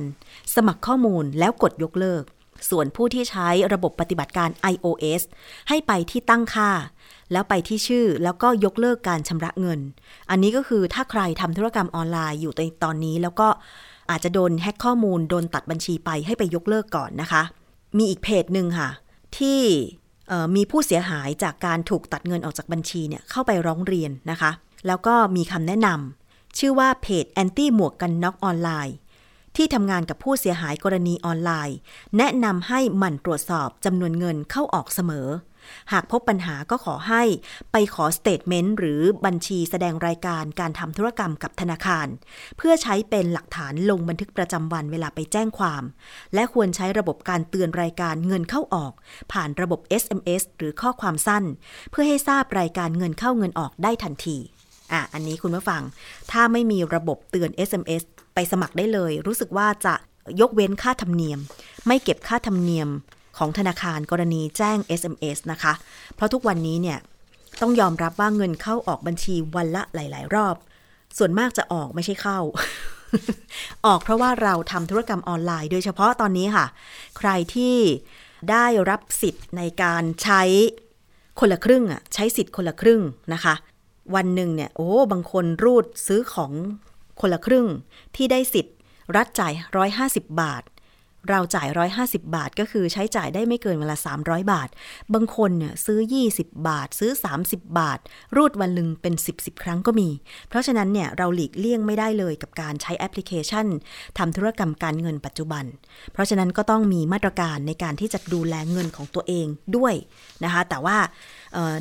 [0.56, 2.24] สมัครข้อมูลแล้วกดยกเลิก
[2.70, 5.22] ส่วนผู้ที่ใช้ระบบปฏิบัติการ iOS
[5.70, 6.72] ให้ไปที่ตั้งค่า
[7.32, 9.80] แล้วไปที่ชื่อแล้วก็ยกเลิกการชำระเงิน
[10.30, 13.48] อันนี้ก็คือถ้าใครทำธุรกรรมออนไลน์อยู่ในตอนนี้ แล้วก็
[14.10, 17.42] อาจจะโดนแฮ็กข้อมูลโดนตัดบัญชีไปให้ไปยกเลิกก่อนนะคะ
[17.98, 18.90] มีอีกเพจหนึ่งค่ะ
[19.38, 19.60] ที่
[20.56, 24.52] มีผู้เสียหายจากการถูกตัดเงินออกจากบัญชีเนี่ยเข้าไปร้องเรียนนะคะ
[24.88, 28.96] แล้วก็มีคำแนะนำชื่อว่าเพจแอนตี้หมวกกันน็อกออนไลน์
[29.56, 31.78] ที่ทำงานกับผู้เสียหายกรณีออนไลน์
[32.18, 35.28] แนะนำให้หมั่นตรวจสอบจำนวนเงินเข้าออกเสมอ
[35.92, 37.24] หากพบปัญหาก็ขอให้
[37.72, 42.08] ไปขอ statement หรือบัญชีแสดงรายการการทำธุรกรรมกับธนาคาร
[42.58, 45.84] เพื่อใช้เป็นหลักฐานลงบันทึกประจำวันเวลาไปแจ้งความ
[46.34, 48.94] และควรใช้ระบบการเตือนรายการเงินเข้าออก
[49.32, 51.44] ผ่านระบบ SMS หรือข้อความสั้น
[51.92, 54.38] เพื่อให้ทราบรายการเงินเข้าเงินออกได้ทันที
[54.92, 55.82] อะอันนี้คุณผู้ฟัง
[56.32, 59.96] ถ้าไม่มีระบบเตือน SMS ไปสมัครได้เลย รู้สึกว่าจะ
[60.42, 61.40] ยกเว้นค่าธรรมเนียม
[61.88, 62.90] ไม่เก็บค่าธรรมเนียม
[63.38, 65.74] ของธนาคารกรณีแจ้ง SMS นะคะ
[66.16, 67.00] เพราะทุกวันนี้เนี่ย
[67.62, 70.56] ต้องยอมรับว่าเงินเข้าออกบัญชีวันละหลาย ๆ รอบ
[71.18, 72.40] ส่วนมากจะออกไม่ใช่เข้า
[73.86, 76.66] ออกเพราะว่าเราทำธุรกรรมออนไลน์ โดยเฉพาะตอนนี้ค่ะ
[77.18, 77.76] ใครที่
[78.52, 80.42] ได้รับสิทธิ์ในการใช้
[81.40, 83.02] คนละครึ่งอะใช้สิทธิ์คนละครึ่ง
[83.34, 83.54] นะคะ
[84.16, 86.52] วันหนึ่งเนี่ยโอ้บางคนรูดซื้อของ
[87.22, 87.68] คนละครึ่ง
[88.16, 88.76] ที่ได้สิทธิ์
[89.16, 89.54] รัฐจ่าย
[89.92, 90.64] 150 บาท
[91.30, 94.70] เราจ่าย 150 บาท ก็คือใช้จ่ายได้ไม่เกินเวลา 300 บาท
[95.14, 96.00] บางคนเนี่ยซื้อ
[96.34, 97.12] 20 บาท ซื้อ
[97.46, 98.00] 30 บาท
[98.36, 100.10] รูดวันลึงเป็น 10 10 ครั้งก็มี
[100.50, 103.66] เพราะฉะนั้นเนี่ยเราหลีกเลี่ยงไม่ได้เลยกับการใช้แอปพลิเคชัน
[104.18, 105.66] ทำธุรกรรมการเงินปัจจุบัน
[106.14, 109.94] เพราะฉะนั้นก็ต้องมีมาตรการในการที่จะดูแลเงินของตัวเองด้วย
[110.44, 110.98] นะคะ แต่ว่า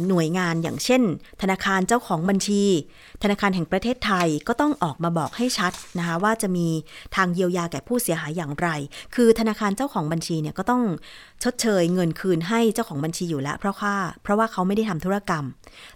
[0.09, 1.03] หน่วยงานอย่างเช่น
[1.43, 2.63] ธนาคารเจ้าของบัญชี
[3.23, 6.67] ธนาคารแห่งประเทศไทยก็ต้องออกมาบอกให้ชัดนะคะว่าจะมี
[7.17, 8.69] ทางเยียวยาแก่ผู้เสียหายอย่างไร
[9.15, 10.83] คือธนาคารเจ้าของบัญชีเนี่ยก็ต้อง
[11.45, 15.45] ชดเชยเงินคืนให้เจ้าของบัญชีอยู่แล้ว เพราะว่าเพราะว่าเขาไม่ได้ทำธุรกรรม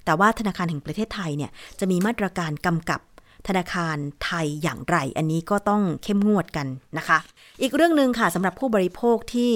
[0.04, 3.00] แต่ว่าธนาคารแห่งประเทศไทยเนี่ยจะมีมาตรการกำกับ
[3.48, 6.66] ธนาคารไทยอย่างไร อันนี้ก็ต้องเข้มงวดกัน
[6.98, 7.18] นะคะ
[7.62, 9.52] อีกเรื่องหนึ่งค่ะสำหรับผู้บริโภคที่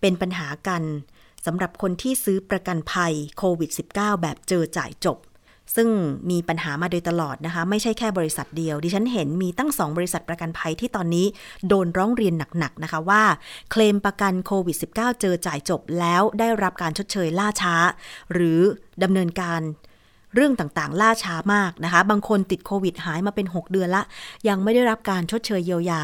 [0.00, 0.82] เป็นปัญหากัน
[1.46, 5.18] สำหรับคนที่ซื้อประกันภัยโควิด -19 แบบเจอจ่ายจบ
[5.76, 5.88] ซึ่ง
[6.30, 11.26] มีปัญหามาโดยตลอดนะคะ ไม่ใช่แค่บริษัทเดียว ดิฉันเห็นมีตั้งสองบริษัทประกันภัยที่ตอนนี้
[11.68, 13.22] โดนร้องเรียนหนักๆนะคะว่า
[13.70, 17.74] เคลมประกันโควิด -19 เจอจ่ายจบแล้วได้รับการชดเชยล่าช้า
[18.32, 18.60] หรือ
[19.02, 19.60] ดำเนินการ
[20.34, 24.02] เรื่องต่างๆ ล่าช้ามากนะคะ บางคนติดโควิดหายมาเป็น 6 เดือนละ
[24.48, 26.02] ยังไม่ได้รับการชดเชยเยียวยา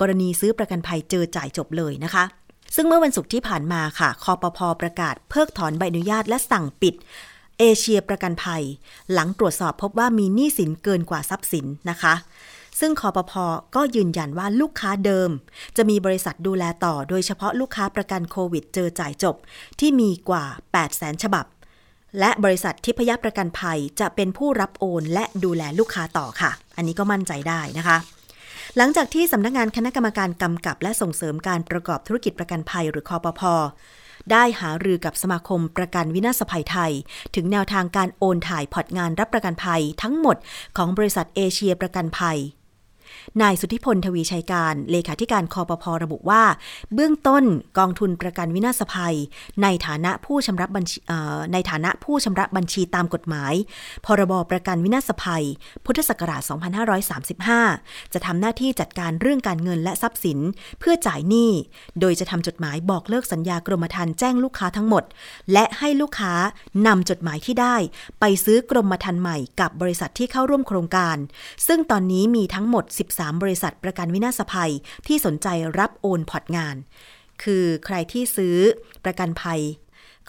[0.00, 2.24] กรณีซื้อประกันภัยเจอจ่ายจบเลยนะคะ
[2.74, 6.94] ซึ่งเมื่อวันศุกร์ที่ผ่านมาค่ะคอปพอประกาศเพิกถอนใบอนุญาตและสั่งปิด
[7.58, 8.62] เอเชียประกันภัย
[9.12, 12.14] หลังตรวจสอบพบว่ามีหนี้สินเกินกว่าทรัพย์สินนะคะ
[12.80, 15.30] ซึ่งคอปพอก็ยืนยันว่าลูกค้าเดิม
[15.76, 19.36] จะมีบริษัทดูแลต่อ โดยเฉพาะลูกค้าประกันโควิดเจอจ่ายจบ
[19.80, 21.46] ที่มีกว่า 8 0 0แสนฉบับ
[22.18, 27.96] และบริษัททิพยประกันภัยจะเป็นผู้รับโอนและดูแลลูกค้าต่อค่ะ อันนี้ก็มั่นใจได้นะคะ
[28.76, 33.54] หลังจากที่สำนักงานคณะกรรมการกำกับ และส่งเสริมการประกอบธุรกิจประกันภัยหรือคอปพอ
[34.30, 36.92] ได้หารือกับสมาคมประกันวินาศภัยไทย
[37.34, 40.36] ถึงแนวทางการโอนถ่ายพอร์ตงานรับประกันภัยทั้งหมด
[40.76, 42.38] ของบริษัทเอเชียประกันภัย
[43.42, 46.42] นายสุทธิพลทวีชัยการ เลขาธิการคอปพอระบุว่า
[46.94, 47.44] เบื้องต้น
[47.78, 49.16] กองทุนประกันวินาศภัย
[49.62, 50.98] ในฐานะผู้ชำระบัญชี
[51.52, 53.54] ในฐานะผู้ชำระบัญชีตามกฎหมาย
[54.06, 55.44] พรบประกันวินาศภัย
[55.84, 56.42] พุทธศักราช
[57.28, 60.38] 2535 จะทำหน้าที่จัดการเรื่องการเงินและทรัพย์สิน
[60.80, 61.50] เพื่อจ่ายหนี้
[62.00, 65.04] โดยจะทำจดหมายบอกเลิกสัญญากรมธรรม์แจ้งลูกค้าทั้งหมด
[65.52, 66.32] และให้ลูกค้า
[66.86, 67.76] นำจดหมายที่ได้
[68.20, 71.16] ไปซื้อกรมธรรม์ใหม่กับบริษัทที่เข้าร่วมโครงการ
[71.66, 74.72] ซึ่งตอนนี้มีทั้งหมด 13บริษัทประกันวินาศภัย
[75.06, 76.76] ที่สนใจรับโอนพอร์ตงาน
[77.42, 78.56] คือใครที่ซื้อ
[79.04, 79.60] ประกันภัย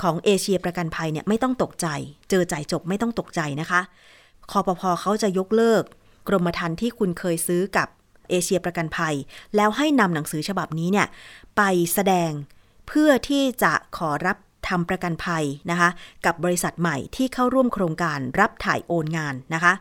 [0.01, 1.87] ของเอเชียประกันภัยเนี่ยไม่ต้องตกใจ
[2.29, 3.81] เจอจ่ายจบไม่ต้องตกใจนะคะ
[4.51, 5.83] คอปพอเขาจะยกเลิก
[6.27, 7.87] กรมธรรม์ที่คุณเคยซื้อกับ
[8.29, 9.15] เอเชียประกันภัย
[9.55, 11.07] แล้วให้นำหนังสือฉบับนี้เนี่ย
[11.57, 11.61] ไป
[11.93, 12.31] แสดง
[12.87, 14.37] เพื่อที่จะขอรับ
[14.71, 15.89] ทำประกันภัยนะคะ
[16.25, 19.73] กับบริษัทใหม่ที่เข้าร่วมโครงการรับถ่ายโอนงานนะคะ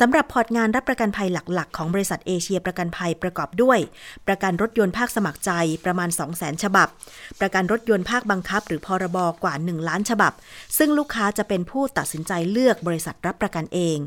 [0.00, 3.78] สำหรับพอร์ตงานรับประกันภัยหลักๆ ของบริษัทเอเชียประกันภัยประกอบด้วย
[4.26, 5.50] ประกันรถยนต์ภาคสมัครใจ
[5.84, 6.88] ประมาณ 2 0 0 0 0 0 ฉบับ
[7.40, 10.32] ประกันรถยนต์ภาคบังคับ หรือพรบกว่า 1 ล้านฉบับ
[10.78, 13.98] ซึ่งลูกค้าจะเป็นผู้ตัดสินใจเลือกบริษัทรับประกันเอง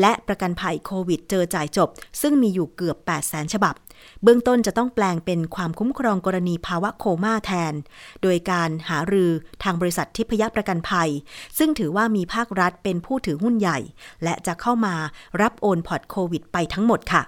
[0.00, 1.88] และประกันภัยโควิดเจอจ่ายจบ
[2.20, 3.74] ซึ่งมีอยู่เกือบ 8 0 0 0 0 0 ฉบับ
[4.22, 7.74] เบื้องต้นจะต้องแปลงเป็นความคุ้มครองกรณีภาวะโคม่าแทน
[8.22, 9.30] โดยการหารือ
[9.62, 11.10] ทางบริษัททิพยประกันภัย
[11.58, 13.78] ซึ่งถือว่ามีภาครัฐเป็นผู้ถือหุ้นใหญ่
[14.24, 14.94] และจะเข้ามา
[15.40, 17.22] รับโอนพอร์ตโควิดไปทั้งหมดค่ะ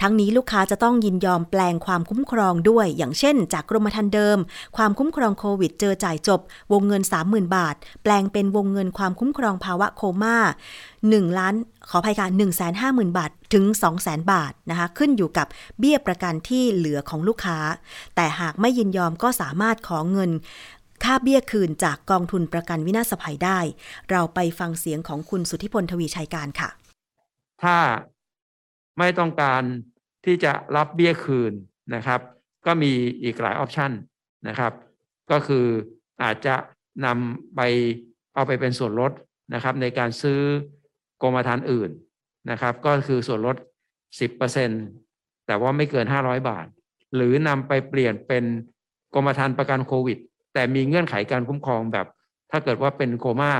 [0.00, 4.38] ทั้งนี้ลูกค้าจะต้องยินยอมแปลงความคุ้มครองด้วย อย่างเช่น จากกรมธรรม์เดิม
[4.76, 6.40] ความคุ้มครองโควิดเจอจ่ายจบ
[6.72, 10.36] วงเงิน 30,000 บาท แปลงเป็นวงเงินความคุ้มครองภาวะโคม่า
[10.88, 11.54] 1ล้าน
[11.90, 13.64] ขออภัยค่ะ1 5 0 0 0 0 บาท ถึง
[13.98, 15.46] 200,000บาทนะคะ ขึ้นอยู่กับ
[15.78, 17.58] เบี้ยประกันที่เหลือของลูกค้า
[18.16, 20.30] แต่หากไม่ยินยอมก็สามารถขอเงิน
[21.04, 23.58] ค่าเบี้ยคืนจากกองทุนประกันวินาศภัยได้
[24.10, 26.70] เราไปฟังเสียงของคุณสุทธิพลทวีชัยการค่ะ
[27.62, 27.76] ถ้า
[28.98, 29.62] ไม่ต้องการ
[30.24, 31.52] ที่จะรับเบี้ยคืน
[31.94, 32.20] นะครับ
[32.66, 33.92] ก็มีอีกหลายออปชัน
[34.48, 34.72] นะครับ
[35.30, 35.66] ก็คือ
[36.22, 36.54] อาจจะ
[37.04, 37.60] นำไป
[38.34, 39.12] เอาไปเป็นส่วนลด
[39.54, 40.40] นะครับในการซื้อ
[41.22, 41.90] กรมธรรม์อื่น
[42.50, 43.56] นะครับ ก็คือส่วนลด
[44.30, 46.66] 10%แต่ว่าไม่เกิน 500 บาท
[47.14, 48.44] หรือนำไปเปลี่ยนเป็น
[49.14, 50.18] กรมธรรม์ประกันโควิด
[50.54, 52.06] แต่มีเงื่อนไขการคุ้มครองแบบ
[52.50, 53.52] ถ้าเกิดว่าเป็นโคม่า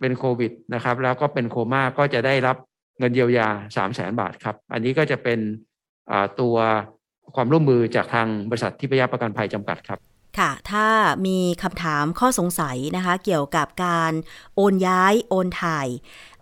[0.00, 2.56] เป็นโควิดนะครับ แล้วก็เป็นโคม่าก็จะได้รับ
[2.98, 5.38] เงินเยียวยา3 0 0แสนบาทครับ อันนี้ก็จะเป็น
[6.40, 6.56] ตัว
[7.34, 9.98] ความร่วมมือจากทางบริษัทที่พยาประกันภัยจำกัดครับ
[10.38, 10.86] ค่ะ ถ้า
[11.26, 14.12] มีคำถามข้อสงสัยนะคะ เกี่ยวกับการ
[14.56, 15.88] โอนย้ายโอนถ่าย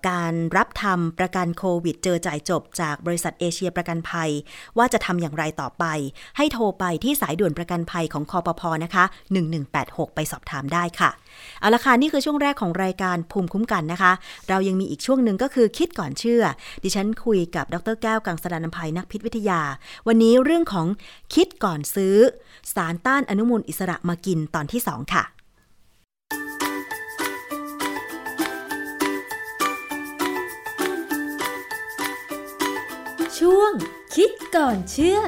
[0.08, 4.30] การรับทำประกันโควิด เจอจ่ายจบจากบริษัทเอเชียประกันภัย
[4.78, 5.84] ว่าจะทำอย่างไรต่อไป
[6.36, 9.04] ให้โทรไปที่สายด่วนประกันภัยของคอปพอนะคะ
[9.60, 11.10] 1186 ไปสอบถามได้ค่ะ
[11.60, 14.12] เอาละค่ะนี่คือช่วงแรกของรายการภูมิคุ้มกันนะคะ
[14.48, 16.42] เรายังมีอีกช่วงหนึ่งก็คือคิดก่อนเชื่อ
[16.82, 19.60] ดิฉันคุยกับดรแก้วกังสดานนภัยนักพิษวิทยา
[20.06, 20.86] วันนี้เรื่องของ
[21.34, 22.16] คิดก่อนซื้อ
[22.74, 25.24] สารต้านอนุมูลอิสระมากินตอนที่ 2 ค่ะ
[33.54, 33.74] ช่วง
[34.16, 35.18] คิดก่อนเชื่อ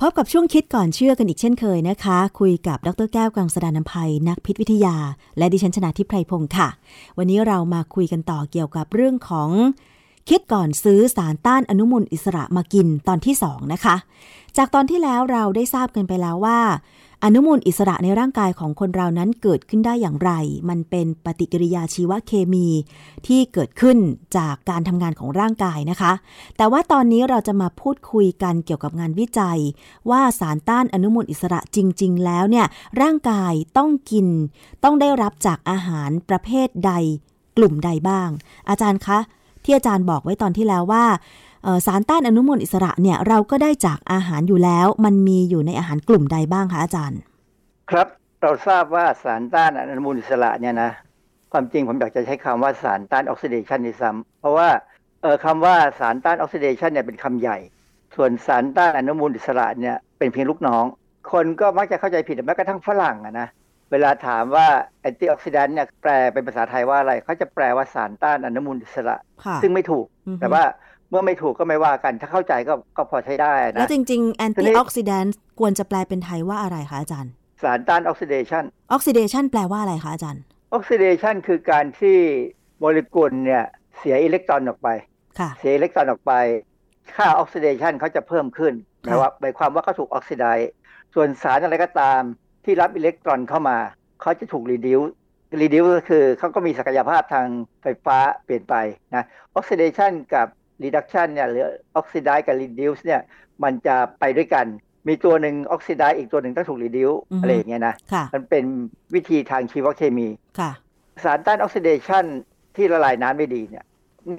[0.00, 4.96] พบกับช่วงคิดก่อนเชื่อกันอีกเช่นเคยนะคะ คุยกับดรแก้วกังสดานนภัยนักพิษวิทยา
[5.38, 6.68] และดิฉันชนะทิพไพรพงศ์ค่ะ
[7.18, 9.50] วันนี้เรามาคุยกันต่อเกี่ยวกับเรื่องของ
[10.28, 13.96] คิดก่อนซื้อสารต้านอนุมูลอิสระมากินตอนที่ 2 นะคะ
[14.56, 16.60] จากตอนที่แล้วเราได้ทราบกันไปแล้วว่า
[17.24, 20.30] อนุมูลอิสระในร่างกายของคนเรานั้นเกิดขึ้นได้อย่างไร
[20.68, 22.68] มันเป็นปฏิกิริยาชีวเคมี
[23.26, 23.98] ที่เกิดขึ้น
[24.36, 26.12] จากการทำงานของร่างกายนะคะ
[26.56, 29.58] แต่ว่าตอนนี้เราจะมาพูดคุยกันเกี่ยวกับงานวิจัย
[30.10, 32.66] ว่าสารต้านอนุมูลอิสระจริง ๆ แล้วเนี่ย
[33.02, 34.26] ร่างกายต้องกิน
[34.84, 36.92] ต้องได้รับจากอาหารประเภทใด
[37.56, 38.28] กลุ่มใดบ้าง
[38.68, 39.18] อาจารย์คะ
[39.64, 41.04] ที่อาจารย์บอกไว้ตอนที่แล้วว่า
[41.86, 47.20] สารต้านอนุมูลอิสระเนี่ยเราก็ได้จากอาหารอยู่แล้ว มันมีอยู่ในอาหารกลุ่มใดบ้างคะอาจารย์
[47.90, 48.06] ครับ
[48.42, 50.90] เราทราบว่าสารต้านอนุมูลอิสระเนี่ยนะ
[51.52, 54.68] ความจริงผมอยากจะใช้คำว่าสารต้านออกซิเดชันด้วยซ้ำเพราะว่า
[55.22, 57.58] เออคำว่าสารต้านออกซิเดชันเนี่ยเป็นคำใหญ่
[58.16, 60.84] ส่วนสารต้านอนุมูลอิสระเนี่ยเป็นเพียงลูกน้อง
[61.32, 63.48] คนก็มักจะเข้าใจผิดแม้กระทั่งฝรั่งอะนะ
[63.90, 64.66] เวลาถามว่า
[65.00, 70.62] antioxidant เนี่ยแปลเป็นภาษาไทยว่าอะไรเขาจะแปลว่าสารต้านอนุมูลอิสระค่ะซึ่งไม่ถูกอือฮึแต่ว่า
[71.12, 82.18] เมื่อไม่ถูกก็ไม่ว่ากัน ถ้าเข้าใจก็ก็พอใช้ได้แล้วนะจริงๆ antioxidant ควรจะแปลเป็นไทยว่าอะไรคะอาจารย์ สารต้านออกซิเดชันออกซิเดชันแปลว่าอะไรคะอาจารย์ออกซิเดชันคือการที่
[82.78, 83.64] โมเลกุลเนี่ย
[83.98, 84.88] เสียอิเล็กตรอนออกไป
[85.38, 86.32] ค่ะเสียอิเล็กตรอนออกไป
[87.16, 90.70] ค่าออกซิเดชันเขาจะเพิ่มขึ้นหค่ะมายว่าหมายความว่าเขาถูก oxidize
[91.14, 92.20] ส่วนสารอะไรก็ตาม
[92.64, 93.78] ที่รับอิเล็กตรอนเข้ามา
[94.20, 97.46] เขาจะถูก reduce reduce ก็คือเขาก็มีศักยภาพทาง
[97.82, 98.74] ไฟฟ้าเปลี่ยนไป
[99.14, 100.46] นะออกซิเดชันกับ
[100.84, 101.64] reduction เนี่ยหรือ
[101.96, 103.20] oxidize กับ reduce เนี่ย
[103.62, 104.66] มันจะไปด้วยกัน
[105.08, 108.64] มีตัวหนึ่ง oxidize อีกตัวหนึ่งต้องถูก reduce อือฮึอะไรอย่างเงี้ยนะค่ะมันเป็น
[109.14, 110.70] วิธีทางชีวเคมีค่ะ
[111.24, 112.24] สารต้านออกซิเดชัน
[112.76, 113.84] ที่ละลายน้ำได้ดีเนี่ย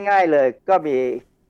[0.07, 0.95] ง่ายๆเลยก็มี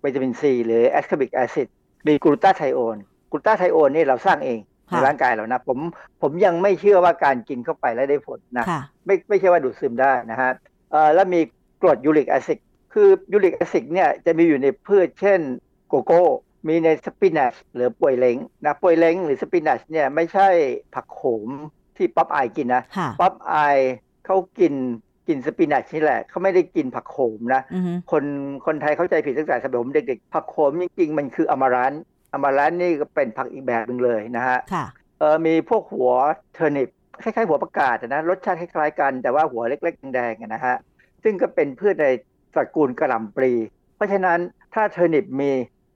[0.04, 1.68] วิตามินซีหรือ ascorbic acid
[2.08, 2.98] มีกลูตาไทโอน
[3.32, 5.80] กลูตาไทโอนนี่เราสร้างเองในค่ะร่างกายเรานะผม
[6.22, 10.52] ผมยังไม่เชื่อว่าการกินเข้าไปแล้วได้ผลนะค่ะไม่ไม่ใช่ว่าดูดซึมได้นะฮะ
[10.92, 11.42] เอ่อแล้วมี
[11.82, 12.60] กรด uric acid
[12.94, 15.40] คือ uric acid เนี่ยจะมีอยู่ในพืชเช่น
[15.88, 16.24] โกโก้
[16.68, 20.48] มีใน spinach หรือปวยเล้งนะปวยเล้งหรือ spinach เนี่ยไม่ใช่
[20.96, 21.50] ผักโขม
[21.98, 23.78] ที่ป๊อปอายกินนะค่ะป๊อปอาย
[24.26, 24.74] เขากิน
[25.28, 28.24] กิน spinach นี่แหละเขาไม่ได้กินผักโขมนะอือฮึคน
[28.66, 31.94] คนไทยเข้าใจผิดตั้งแต่สมัยผมเด็กๆผักโขมจริงๆมันคือ amaranth
[32.34, 34.86] amaranth นี่ก็เป็นผักอีกแบบหนึ่งเลยนะฮะค่ะ
[35.20, 36.12] เออมีพวกหัว
[36.54, 36.90] turnip
[37.24, 40.76] คล้ายๆหัวผักกาดอะนะรสชาติคล้ายๆกันแต่ว่าหัวเล็กๆแดงๆอะนะฮะ
[41.24, 42.08] ซึ่งก็เป็นพืชใน
[42.56, 43.52] ตระกูลกะหล่ำปลี
[43.96, 44.40] เพราะฉะนั้น
[44.74, 45.52] ถ้า turnip มี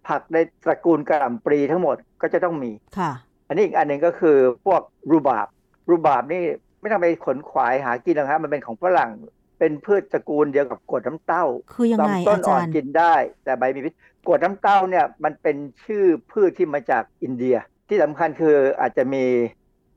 [0.08, 3.12] ผักในตระกูลกะหล่ำปลีทั้งหมดก็จะต้องมีค่ะ
[3.48, 6.44] อันนี้อีกอันหนึ่งก็คือพวก rhubarb rhubarb นี่
[6.80, 9.12] ไม่ต้องไปขวนขวายหากินหรอกครับมันเป็นของฝรั่ง
[9.60, 13.94] เป็นพืชตระกูลเดียวกับโกฐน้ำเต้า คือยังไงลำต้อานอ่อจานรย์กินได้ แต่ใบมีพิษ
[14.28, 17.58] โกฐน้ำเต้าเนี่ยมันเป็นชื่อพืชที่มาจากอินเดีย
[17.90, 19.24] ที่สำคัญคืออาจจะมี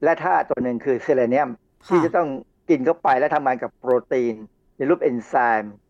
[0.03, 1.51] แร่ธาตุตัวหนึ่งคือเซเลเนียม
[1.87, 2.29] ที่ค่ะจะต้อง
[2.69, 4.35] กินเข้าไปแล้วทำงานกับโปรตีน
[4.77, 5.79] ในรูปเอนไซม์พ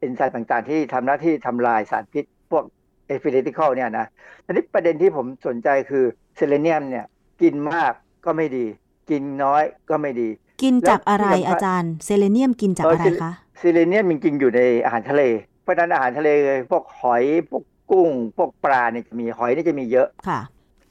[0.00, 2.64] เอนไซม์ต่างๆ ที่ทำหน้าที่ทำลายสารพิษ พวก
[3.06, 4.06] เอ free radical เนี่ยนะ
[4.44, 6.04] ทีนี้ประเด็นที่ผมสนใจคือ
[6.36, 7.04] เซเลเนียมเนี่ย
[7.42, 7.92] กินมาก
[8.24, 8.66] ก็ไม่ดี
[9.10, 10.28] กินน้อยก็ไม่ดี
[10.62, 15.22] กินจากอะไรแล้วที่สำคัญอาจารย์เซเลเนียมกินจากเอออะไรเซเลคะเซเลเนียมจริงๆอยู่ในอาหารทะเล
[15.62, 16.30] เพราะฉะนั้นอาหารทะเล
[16.70, 20.40] พวกหอยพวกกุ้ง พวกปลาเนี่ยจะมีหอยนี่จะมีเยอะค่ะ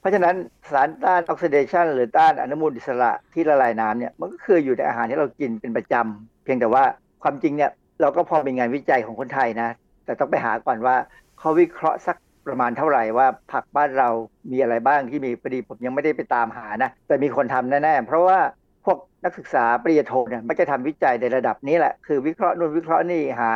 [0.00, 0.34] เพราะฉะนั้น
[0.70, 6.84] สารต้านออกซิเดชันหรือต้านอนุมูลอิสระที่ละลายน้ำเนี่ยมันก็คืออยู่ในอาหารที่เรากินเป็นประจำเพียงแต่ว่า
[7.22, 9.70] ความจริงเนี่ย เราก็พอมีงานวิจัยของคนไทยนะ
[10.04, 10.96] แต่ต้องไปหาก่อนว่า
[11.38, 14.08] เขาวิเคราะห์สักประมาณเท่าไหร่ว่าผักบ้านเรา
[14.52, 18.38] มีอะไรบ้างที่มีพอดีผมยังไม่ได้ไปตามหานะ แต่มีคนทำแน่ๆ เพราะว่า
[18.84, 23.52] พวกนักศึกษาปริญญาโทเนี่ยมันจะทำวิจัยในระดับนี้แหละ คือวิเคราะห์นู่นวิเคราะห์นี่หา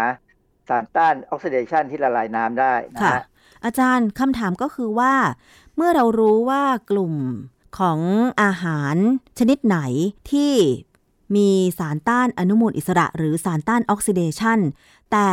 [0.68, 3.22] สารต้านออกซิเดชันที่ละลายน้ำได้นะคะฮะ
[3.64, 5.14] อาจารย์คำถามก็คือว่า
[5.76, 7.14] เมื่อเรารู้ว่ากลุ่ม
[7.78, 8.00] ของ
[8.42, 8.96] อาหาร
[9.38, 9.78] ชนิดไหน
[10.30, 10.52] ที่
[11.36, 11.48] มี
[11.78, 14.58] สารต้านอนุมูลอิสระหรือสารต้านออกซิเดชัน
[15.12, 15.28] แต่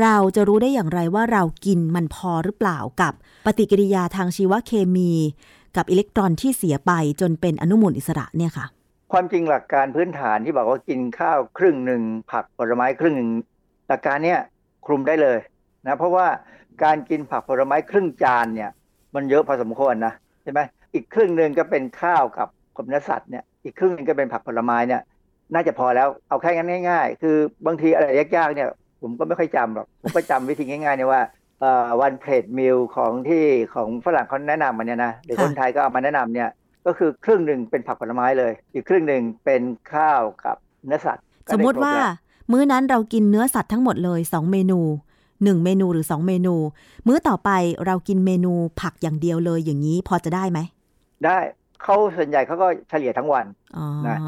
[0.00, 3.12] เราจะรู้ได้อย่างไรว่าเรากินมันพอหรือเปล่ากับ
[3.46, 5.12] ปฏิกิริยาทางชีวเคมี
[5.76, 8.66] กับอิเล็กตรอนที่เสียไปจนเป็นอนุมูลอิสระเนี่ยค่ะ
[9.12, 13.30] ความจริงหลักการพื้นฐานที่บอกว่ากินข้าวครึ่งหนึ่งผักผลไม้ครึ่งหนึ่ง
[13.88, 14.40] หลักการเนี้ย
[14.86, 15.38] คลุมได้เลย
[15.86, 16.26] นะเพราะว่า
[16.84, 18.70] การกินผักผลไม้ครึ่งจานเนี่ย
[19.14, 20.12] มันเยอะพอสมควรนะ
[20.42, 20.60] ใช่ไหม
[20.94, 25.02] อีกครึ่งหนึ่งก็เป็นข้าวกับกับเนื้อสัตว์เนี่ยอีกครึ่งหนึงก็เป็นผักผลไม้เนี่ย
[25.54, 27.36] น่าจะพอแล้วเอาแค่นั้นง่าย ๆ คือ
[27.66, 28.68] บางทีอะไรยากๆเนี่ย
[29.02, 31.22] ผมก็ไม่ค่อยจำหรอกผมก็จำวิธีง่ายๆเนี่ยว่า
[32.00, 33.44] วันเพลทมิลของที่
[33.74, 36.48] ของฝรั่งเขาแนะนำมาเนี่ยนะเด็กคนไทยก็เอามาแนะนำเนี่ย
[36.86, 41.94] ก็คือครึ่งหนึ่งเป็นผักผลไม้เลย อีกครึ่งหนึ่งเป็นข้าวกับเนื้อสัตว์ สมมุติว่า
[42.52, 44.80] มื้อนั้นเรากินเนื้อสัตว์ทั้งหมดเลย 2 เมนู
[45.22, 46.54] 1 เมนูหรือ 2 เมนู
[47.06, 47.50] มื้อต่อไป
[47.86, 50.58] เรากินเมนูผักอย่างเดียวเลยอย่างนี้พอจะได้ไหม
[51.24, 51.38] ได้
[51.82, 54.18] เขาส่วนใหญ่เขาก็เฉลี่ยทั้งวันอ๋อนะ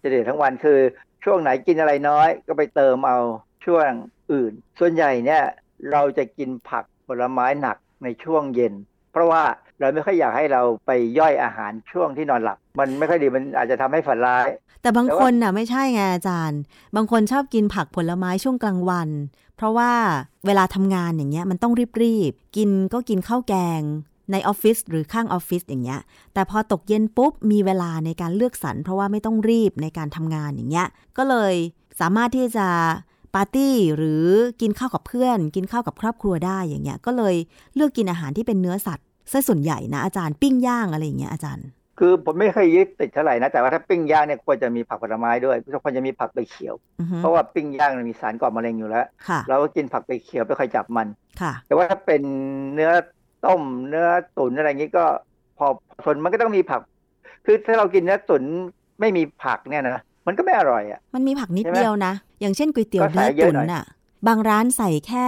[0.00, 0.78] เฉลี่ยทั้งวันคือ
[1.24, 3.18] ช่วงไหนกินอะไรน้อย ก็ไปเติมเอา
[3.64, 3.88] ช่วง
[4.32, 5.42] อื่น ส่วนใหญ่เนี่ย
[5.92, 8.74] เราจะกินผักผลไม้หนักในช่วงเย็น
[9.12, 9.42] เพราะว่า
[9.78, 14.48] เราไม่ค่อยอยากให้เราไปย่อยอาหารช่วงที่นอนหลับ มันไม่ค่อยดีมันอาจจะทำให้ฝันร้าย
[14.82, 16.60] แต่บางคนน่ะไม่ใช่ไงอาจารย์
[16.96, 19.08] บางคนชอบกินผักผลไม้ช่วงกลางวัน
[19.56, 19.92] เพราะว่า
[20.46, 23.82] เวลาทำงานอย่างเงี้ยมันต้องรีบๆกินก็กินข้าวแกง
[24.32, 26.00] ในออฟฟิศหรือข้างออฟฟิศอย่างเงี้ย
[26.34, 30.86] แต่พอตกเย็นปุ๊บมีเวลาในการเลือกสรรเพราะว่าไม่ต้องรีบในการทำงานอย่างเงี้ย
[31.18, 31.54] ก็เลย
[32.00, 32.68] สามารถที่จะ
[33.34, 34.24] ปาร์ตี้หรือ
[34.60, 37.34] กินข้าวกับเพื่อน กินข้าวกับครอบครัวได้อย่างเงี้ย ก็เลย
[37.74, 41.66] เลือกกินอาหารที่เป็นเนื้อสัตว์ซะส่วนใหญ่นะอาจารย์ปิ้งย่างอะไรอย่างเงี้ยอาจารย์
[41.98, 51.06] คือผมไม่เคยยึดติดเท่าไหร่นะ แต่ว่าถ้าปิ้งย่างเนี่ยควรจะมีผักผลไม้ด้วยควรจะมีผักใบเขียวอือฮึเพราะว่าปิ้งย่างมันมีสารก่อมะเร็งอยู่แล้วค่ะเราก็กินผักใบเขียวไม่ค่อยจับมัน
[51.40, 52.22] ค่ะแต่ว่าถ้าเป็น
[52.74, 52.90] เนื้อ
[53.46, 54.08] ต้มเนื้อ
[54.38, 55.04] ตุ๋นอะไรอย่างนี้ก็
[55.58, 55.66] พอ
[56.04, 56.80] ส่วนมันก็ต้องมีผัก
[57.44, 58.42] คือถ้าเรากินเนื้อตุ๋น
[59.00, 63.84] ไม่มีผักเนี่ยนะมันก็ไม่อร่อยอะมันมีผักนิดใช่ไหมเดียวนะ อย่างเช่นก๋วยเตี๋ยวก็ใส่เนื้อเยอะตุ๋นหน่อยน่ะ
[64.26, 65.26] บางร้านใส่แค่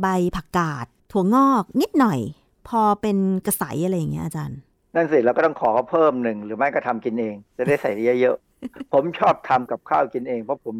[0.00, 2.20] ใบผักกาด ถั่วงอกนิดหน่อย
[2.68, 4.58] พอเป็นกระใสอะไรอย่างเงี้ยอาจารย์
[4.94, 7.90] นั่นสิเราก็ต้องขอเขาเพิ่มหนึ่งหรือไม่ก็ทำกินเอง จะได้ใส่
[8.20, 10.76] เยอะๆผมชอบทำกับข้าวกินเอง เพราะผม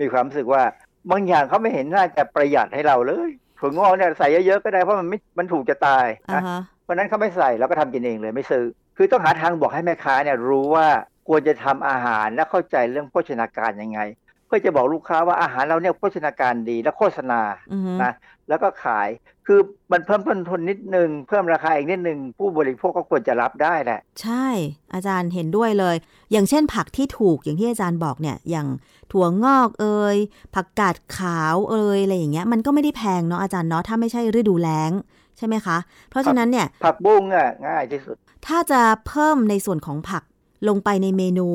[0.00, 0.62] มีความรู้สึกว่า
[1.10, 8.64] บางอย่างเขาไม่เห็นน่าจะประหยัดให้เราเลย ถั่วงอกเนี่ยใส่เยอะๆก็ได้เพราะมันไม่มันถูกจะตายอ่านะฮะเพราะฉะนั้นเขาไม่ใส่เราก็ทำกินเองเลยไม่ซื้อ
[8.96, 10.86] คือต้องหาทางบอกให้แม่ค้าเนี่ยรู้ว่า
[11.28, 14.00] ควรจะทำอาหารและเข้าใจเรื่องโภชนาการยังไง
[14.46, 17.40] เพื่อจะบอกลูกค้าว่าอาหารเราเนี่ยโภชนาการดีและโฆษณา
[17.72, 18.12] อือฮึนะ
[18.48, 19.08] แล้วก็ขาย
[19.50, 24.46] คือมันเพิ่มต้นทุนนิดนึง เพิ่มราคาอีกนิดนึง ผู้บริโภคก็ควรจะรับได้แหละ ใช่
[24.94, 25.96] อาจารย์เห็นด้วยเลย
[26.32, 28.66] อย่างเช่นผักที่ถูกอย่างที่อาจารย์บอกเนี่ย อย่าง
[29.12, 30.16] ถั่วงอกเอ่ย
[30.54, 34.90] ผักกาดขาวเอ่ยอะไรอย่างเงี้ยมันก็ไม่ได้แพงเนาะอาจารย์เนาะถ้าไม่ใช่ฤดูแล้ง
[35.38, 35.76] ใช่ไหมคะ
[36.10, 40.22] เพราะฉะนั้นเนี่ยผักบุ้งอะง่ายที่สุด ถ้าจะเพิ่มในส่วนของผัก
[40.68, 41.48] ลงไปในเมนู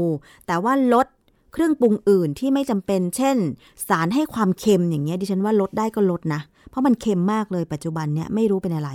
[0.48, 1.08] แต่ว่าลด
[1.54, 3.38] เครื่องปรุงอื่นที่ไม่จำเป็น เช่น
[3.88, 8.92] สารให้ความเค็มอย่างเงี้ยดิฉันว่าลดได้ก็ลดนะ เพราะมันเค็มมากเลยปัจจุบันเนี่ยไม่รู้เป็นอะไร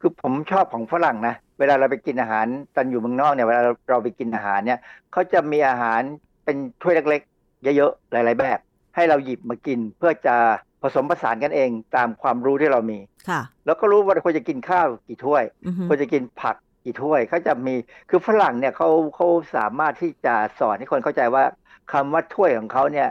[0.00, 4.80] คือผมชอบของฝรั่งนะ เวลาเราไปกินอาหารตอนอยู่เมืองนอกเนี่ยเวลาเราไปกินอาหารเนี่ย
[5.12, 6.00] เขาจะมีอาหาร
[6.44, 8.58] เป็นถ้วยเล็กๆ เยอะๆ หลายๆ แบบ
[8.94, 10.34] ให้เราหยิบมากินเพื่อจะ
[10.82, 12.98] ผสมผสานกันเองตามความรู้ที่เรามี
[13.28, 17.74] ค่ะ แล้วก็รู้ว่าควรจะกินข้าวกี่ถ้วยอือฮึควรจะกินผักกี่ถ้วยเขาจะมี
[18.10, 21.44] คือฝรั่งเนี่ยเขาเขาสามารถที่จะสอนให้คนเข้าใจว่า
[21.92, 23.08] คำว่าถ้วยของเขาเนี่ย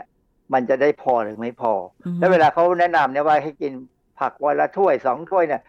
[0.52, 1.72] มันจะได้พอหรือไม่พอ
[2.04, 3.72] อือฮึแล้วเวลาเขาแนะนำเนี่ยว่าให้กิน
[4.22, 5.62] ผักวันละถ้วยสองถ้วยเนี่ย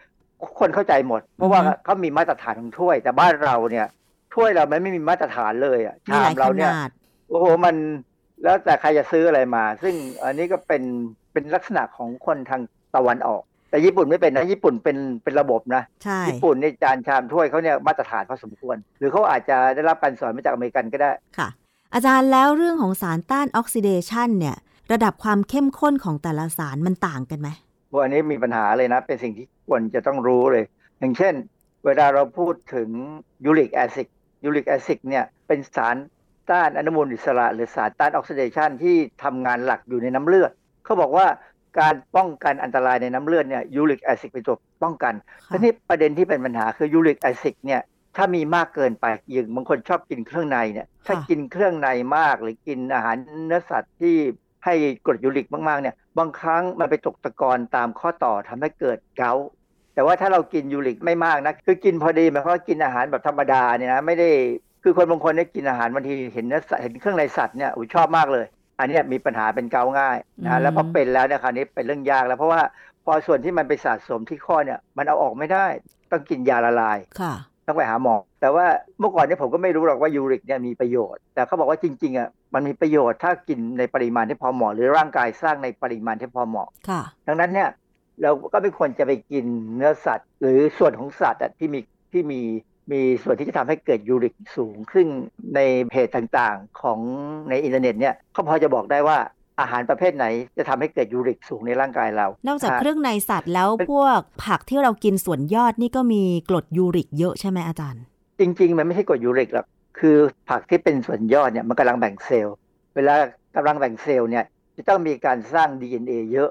[0.60, 3.86] คนเข้าใจหมด เพราะว่าอือฮึเขามีมาตรฐานของถ้วย แต่บ้านเราเนี่ย
[4.34, 6.90] ถ้วยเรามันไม่มีมาตรฐานเลยอะมีชาหมลายขเราเนี่ยนาด
[7.28, 7.74] โอ้โหมัน
[8.42, 9.94] แล้วแต่ใครจะซื้ออะไรมา ซึ่ง
[10.24, 10.82] อันนี้ก็เป็น
[11.32, 12.60] เป็นลักษณะของคนทาง
[12.94, 21.48] ตะวันออก แต่ญี่ปุ่นไม่เป็นนะญี่ปุ่นเป็นเป็นระบบนะใช่ญี่ปุ่นในจานชามถ้วยเขาเนี่ยมาตรฐานพอสมควร หรือเขาอาจจะได้รับการสอนมาจากอเมริกันก็ได้ค่ะ
[21.94, 24.56] อาจารย์แล้วเรื่องของสารต้านออกซิเดชันเนี่ย
[24.92, 27.63] ระดับความเข้มข้นของแต่ละสารมันต่างกันไหมพ
[27.94, 30.64] วกอันนี้มีปัญหาเลยนะ เป็นสิ่งที่ควรจะต้องรู้เลย
[30.98, 31.34] อย่างเช่น
[31.84, 32.88] เวลาเราพูดถึง
[33.44, 34.08] uric acid
[34.44, 35.96] uric acid เนี่ยเป็นสาร
[36.50, 40.50] ต้านอนุมูลอิสระ หรือสารต้านออกซิเดชันที่ทำงานหลักอยู่ในน้ำเลือด
[40.84, 41.26] เขาบอกว่า
[41.80, 45.14] การป้องกันอันตรายในน้ำเลือดเนี่ยยูริกแอซิดเป็นตัวป้องกัน
[45.48, 47.80] ค่ะทีนี้ประเด็นที่เป็นปัญหาคือยูริกแอซิดเนี่ย
[48.16, 53.16] ถ้ามีมากเกินไปอย่างบางคนชอบกินเครื่องในเนี่ยถ้ากินเครื่องในมากหรือกินอาหาร
[53.46, 54.16] เนื้อสัตว์ที่
[54.64, 54.74] ให้
[55.06, 59.46] กรดยูริกมากๆเนี่ยบางครั้งมันไปตกตะกอนตามข้อต่อทำให้เกิดเกาต์
[59.94, 64.28] แต่ว่าถ้าเรากินยูริกไม่มากนะคือกินพอดีหมายความว่ากินอาหารแบบธรรมดาเนี่ยนะไม่ได้
[64.82, 68.46] คือคนบางคนเนี่ยกินอาหารบางทีเห็นเนื้อสัตว์เห็นเครื่องในสัตว์เนี่ยอุ๊ยชอบมากเลย
[68.78, 72.62] อันเนี้ยมีปัญหาเป็นเกาต์ง่ายอืนะมแล้วพอเป็นแล้วเนี่ยคราวนี้เป็นเรื่องยากแล้วเพราะว่า
[73.04, 75.66] พอส่วนที่มันไปสะสมที่ข้อเนี่ยมันเอาออกไม่ได้
[76.10, 77.34] ต้องกินยาละลายค่ะ
[77.66, 78.66] ต้องไปหาหมอแต่ว่า
[78.98, 87.70] เมื่อก่อนเนี่ยผมก็ไม่รู้หรอกว่ายูริกเนี่ยมีประโยชน์ แต่เขาบอกว่าจริงๆอะ มันมีประโยชน์ถ้ากินในปริมาณที่พอเหมาะ หรือร่างกายสร้างในปริมาณที่พอเหมาะค่ะ ดังนั้นเนี่ย
[88.22, 89.44] เราก็ไม่ควรจะไปกิน
[89.76, 91.80] เนื้อสัตว์ หรือส่วนของสัตว์อะที่มี
[92.12, 92.40] ที่มี
[92.92, 95.06] มีส่วนที่จะทำให้เกิดยูริกสูง ซึ่ง
[95.54, 96.98] ในเพจต่างๆของ
[97.50, 99.18] ในอินเทอร์เน็ตเนี่ยเขาพอจะบอกได้ว่า
[99.60, 100.26] อาหารประเภทไหน
[100.56, 108.02] จะทำให้เกิดยูริกสูงในร่างกายเรา นอกจากะเครื่องในสัตว์แล้วพวกผักที่เรากินส่วนยอดนี่ก็มีกรดยูริกเยอะใช่ไหมอาจารย์
[108.38, 109.66] จริง ๆ มันไม่ใช่กรดยูริกหรอก
[109.98, 110.16] คือ
[110.48, 112.56] ผักที่เป็นส่วนยอดเนี่ยมันกำลังแบ่งเซลล์
[112.94, 113.14] เวลา
[113.56, 114.44] กำลังแบ่งเซลล์เนี่ย
[114.76, 116.50] จะต้องมีการสร้าง DNA เยอะ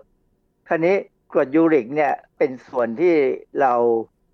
[0.68, 0.96] คราวนี้
[1.32, 3.16] กรดยูริกเนี่ยเป็นส่วนที่
[3.62, 3.74] เรา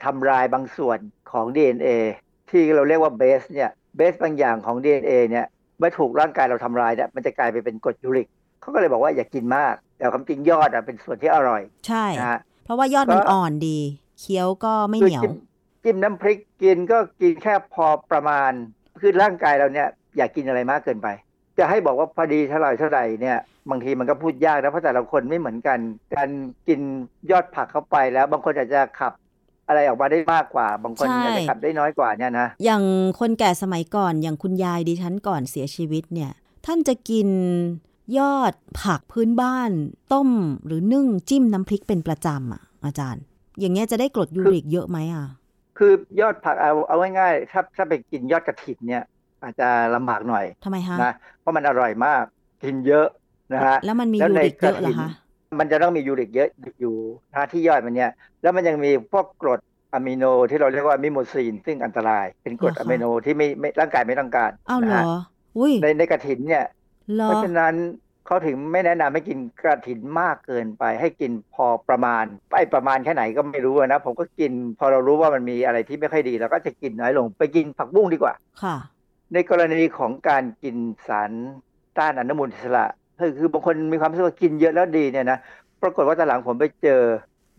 [0.05, 0.99] ทำลายบางส่วน
[1.32, 1.89] ของ DNA
[2.49, 5.45] ที่เราเรียกว่าเบสเนี่ยเบสบางอย่างของ DNA เนี่ย
[5.78, 8.28] เมื่อถูกร่างกายเราทำลายเนี่ยมันจะกลายไปเป็นกรดยูริก
[8.62, 13.80] เขาก็เลยบอกว่าอย่ากินมาก แต่ความจริงยอดอะเป็นส่วนที่อร่อย ใช่นะฮะเพราะว่ายอดมันก็อ่อนดี
[14.20, 15.34] เคี้ยวก็ไม่คืเหนียวจิ้ม
[15.84, 18.51] จิ้มน้ำพริกกินก็กินแค่พอประมาณ
[19.02, 19.88] คือร่างกายเราเนี่ย
[20.18, 21.08] อย่ากินอะไรมากเกินไป
[21.60, 23.38] จะให้บอกว่าพอดีเท่าไหร่เท่าไหร่เนี่ย
[23.70, 25.80] บางทีมันก็พูดยากนะเพราะแต่ละคนไม่เหมือนกัน
[26.16, 26.30] การ
[26.68, 26.80] กิน
[27.32, 29.14] ยอดผักเข้าไปแล้ว บางคนอาจจะขับ
[29.68, 32.84] อะไรออกมาได้มากกว่า บางคนใช่อาจจะขับได้น้อยกว่าเนี่ยนะอย่าง
[33.20, 36.32] คนแก่สมัยก่อนอย่างคุณยายดิฉันก่อนเสียชีวิตเนี่ย
[36.66, 37.28] ท่านจะกิน
[38.18, 39.72] ยอดผักพื้นบ้าน
[40.14, 40.30] ต้ม
[40.66, 43.24] หรือนึ่งจิ้มน้ำพริกเป็นประจำอะอาจารย์
[43.60, 45.26] อย่างเงี้ยจะได้กรดยูริกเยอะไหมอะ
[45.80, 49.04] คือยอดผักเอาเอาง่ายๆถ้าถ้าไปกินยอดกระถินเนี่ย
[49.44, 52.24] อาจจะลำบากหน่อยทำไมฮะนะเพราะมันอร่อยมาก
[52.64, 53.08] กินเยอะ
[53.54, 55.10] นะฮะแล้วมันมีแล้วยูในริกเยอะเหรอกระถิ่นคะ
[55.60, 56.50] มันจะต้องมียูริกเยอะ
[56.80, 56.96] อยู่
[57.34, 58.12] นะที่ยอดมันเนี่ย
[58.42, 59.60] แล้วมันยังมีพวกกรด
[59.94, 65.04] อะมิโนที่เราเรียกว่า mimosine ซึ่งอันตราย เป็นกรดอะมิโนที่ไม่ไม่ร่างกายไม่ต้องการอ้าวเหรนะอฮะ
[65.58, 66.66] อุ้ยในในกระถินเนี่ย
[67.16, 67.74] เหรอเพราะฉะนั้น
[68.30, 78.76] เขาถึงไม่แนะนำให้กินกระถินมากเกินไป ให้กินพอประมาณไปประมาณแค่ไหนก็ไม่รู้นะ ผมก็กิน พอเรารู้ว่ามันมีอะไรที่ไม่ค่อยดีเราก็จะกินน้อยลง ไปกินผักบุ้งดีกว่าค่ะ
[79.34, 80.76] ในกรณีของการกิน
[81.08, 81.32] สาร
[81.98, 82.86] ต้านอนุมูลอิสระ
[83.20, 85.40] คือคือบางคนมีความรู้สึกว่ากินเยอะแล้วดีเนี่ยนะ
[85.82, 87.02] ปรากฏว่าตอนหลังผมไปเจอ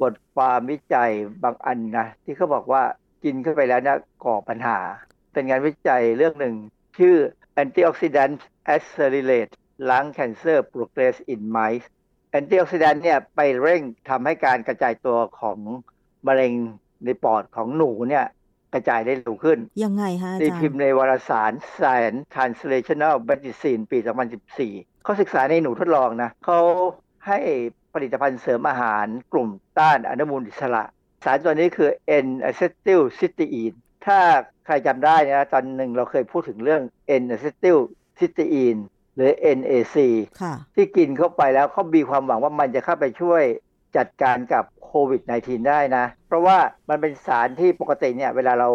[0.00, 1.10] บทความวิจัย
[1.44, 2.82] บางอันนะที่เขาบอกว่า
[3.24, 4.78] กินเข้าไปแล้วเนี่ยก่อปัญหา
[5.32, 6.54] เป็นงานวิจัยเรื่องหนึ่ง
[6.98, 7.16] ชื่อ
[7.62, 8.38] antioxidant
[8.74, 9.52] accelerate
[9.88, 11.86] lung cancer progress in mice
[12.38, 15.58] antioxidant เนี่ยไปเร่งทำให้การกระจายตัวของ
[16.26, 16.52] มะเร็ง
[17.04, 18.26] ในปอดของหนูเนี่ย
[18.74, 23.98] กระจายได้เร็วขึ้น ยังไงฮะอาตีจารพิมย์พ์ในวารสาร Science Translational Medicine ปี
[24.50, 26.60] 2014 เขาศึกษาในหนูทดลองนะ เขา
[27.26, 27.38] ให้
[27.94, 30.84] ผลิตภัณฑ์เสริมอาหารกลุ่มต้านอนุมูลอิสระ
[31.24, 31.90] สารตัวนี้คือ
[32.24, 33.76] N-acetylcysteine
[34.06, 34.18] ถ้า
[34.66, 36.82] ใครจำได้นะ ตอนหนึ่งเราเคยพูดถึงเรื่อง
[37.20, 38.80] N-acetylcysteine
[39.14, 39.96] หรือ NAC
[40.42, 43.42] ค่ะที่กินเข้าไปแล้วเขามีความหวังว่ามันจะเข้าไปช่วย
[43.96, 46.56] จัดการกับโควิด -19 ได้นะ เพราะว่า
[46.88, 48.70] มันเป็นสารที่ปกติเนี่ย เวลาเรา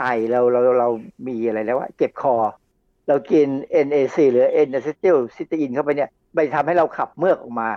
[0.00, 0.88] ไอเราเราเรา
[1.28, 2.34] มีอะไรแล้วว่าเจ็บคอ
[3.08, 3.46] เรากิน
[3.86, 7.70] NAC หรือ N-acetylcysteine เข้าไปเนี่ยไปทำให้เราขับเมือกออกมา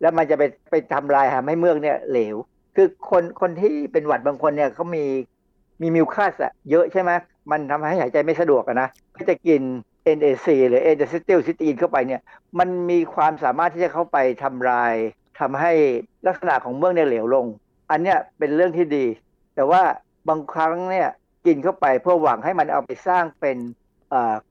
[0.00, 2.36] แล้วมันจะไปไปทำลายทำให้เมือกเนี่ยเหลว
[2.76, 5.04] คือคนคนที่เป็นหวัดบางคนเนี่ยเขามี
[5.82, 7.10] มีมิวคัสอะเยอะใช่ไหม
[7.50, 9.62] มันทำให้หายใจไม่สะดวกอะนะก็จะกิน
[10.16, 12.20] NAC หรือ N-acetylcysteine เข้าไปเนี่ย
[12.58, 14.94] มันมีความสามารถที่จะเข้าไปทำลาย
[15.40, 15.72] ทำให้
[16.26, 17.46] ลักษณะของเมือกเนี่ยเหลวลง
[17.90, 19.06] อันเนี้ยเป็นเรื่องที่ดี
[19.54, 19.82] แต่ว่า
[20.28, 21.08] บางครั้งเนี่ย
[21.46, 23.56] กินเข้าไปเพื่อหวังให้มันเอาไปสร้างเป็น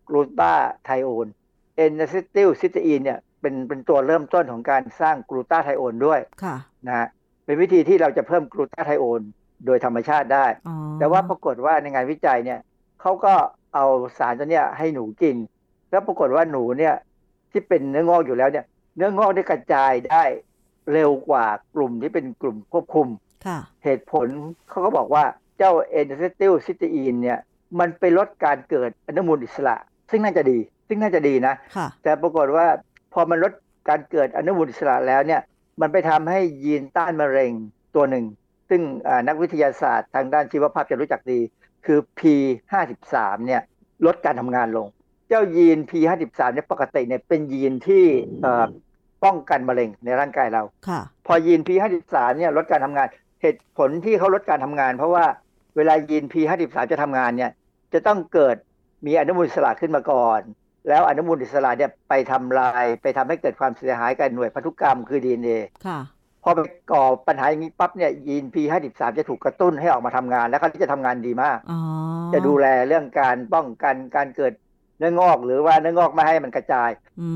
[0.07, 0.53] กลูตา
[0.83, 1.27] ไทโอน
[1.75, 6.55] เอนอะซิติลซิสตีนเนี่ยเป็นเป็นตัวเริ่มต้นของการสร้างกลูตาไทโอนด้วยค่ะ
[6.87, 7.07] นะฮะ
[7.45, 9.21] เป็นวิธีที่เราจะเพิ่มกลูตาไทโอน
[9.65, 12.59] โดยธรรมชาติได้อ๋อแต่ว่าปรากฏว่าในงานวิจัยเนี่ย
[13.01, 13.33] เขาก็
[13.77, 15.35] เอาสารตัวเนี้ยให้หนูกิน
[15.89, 16.95] แล้วปรากฏว่าหนูเนี่ย
[17.51, 18.65] ที่เป็นเนื้องอกอยู่แล้วเนี่ย
[18.95, 20.23] เนื้องอกได้กระจายได้
[20.93, 23.07] เร็วกว่ากลุ่มที่เป็นกลุ่มควบคุม
[23.45, 24.27] ค่ะเหตุผล
[24.69, 25.23] เขาก็บอกว่า
[25.57, 27.39] เจ้า N-acetylcysteine เนี่ย
[27.79, 29.75] มันไปลดการเกิดอนุมูลอิสระ
[30.09, 30.57] ซึ่งน่าจะดี
[30.87, 32.67] ซึ่งน่าจะดีนะค่ะแต่ปรากฏว่า
[33.13, 33.53] พอมันลด
[33.89, 35.41] การเกิดอนุมูลอิสระแล้วเนี่ย
[35.81, 37.51] มันไปทำให้ยีนต้านมะเร็ง
[37.95, 38.25] ตัวหนึ่ง
[38.69, 41.39] ซึ่งอ่านักวิทยาศาสตร์ทางด้านชีวภาพจะรู้จักดี
[41.87, 43.15] คือ P53
[43.45, 43.61] เนี่ย
[44.05, 44.87] ลดการทำงานลง
[45.27, 48.05] เจ้ายีน P53 เนี่ยปกติเนี่ยเป็นยีนที่
[48.43, 48.65] เอ่อ
[49.23, 53.07] ป้องกันมะเร็งในร่างกายเราค่ะพอยีน P53 เนี่ยลดการทำงาน
[53.41, 55.25] เหตุผลที่เขาลดการทำงาน เพราะว่า
[55.75, 57.51] เวลายีน P53 จะทำงานเนี่ย
[57.93, 58.55] จะต้องเกิด
[59.05, 60.41] มีอนุมูลอิสระขึ้นมาก่อน
[60.87, 66.16] แล้วอนุมูลอิสระเนี่ยไปทำลายไปทำให้เกิดความเสียหายกับหน่วยพันธุกรรมคือ DNA ค่ะพอ
[66.55, 66.59] ไป
[66.91, 71.79] ก่อปัญหาอย่างนี้ปั๊บเนี่ยยีน P53 จะถูกกระตุ้นให้ออกมาทำงาน แล้วเขาจะทำงานดีมากอ๋อ
[72.33, 74.53] จะดูแลเรื่องการป้องกันการเกิด
[74.99, 76.89] เนื้องอกหรือว่าเนื้องอกไม่ให้มันกระจาย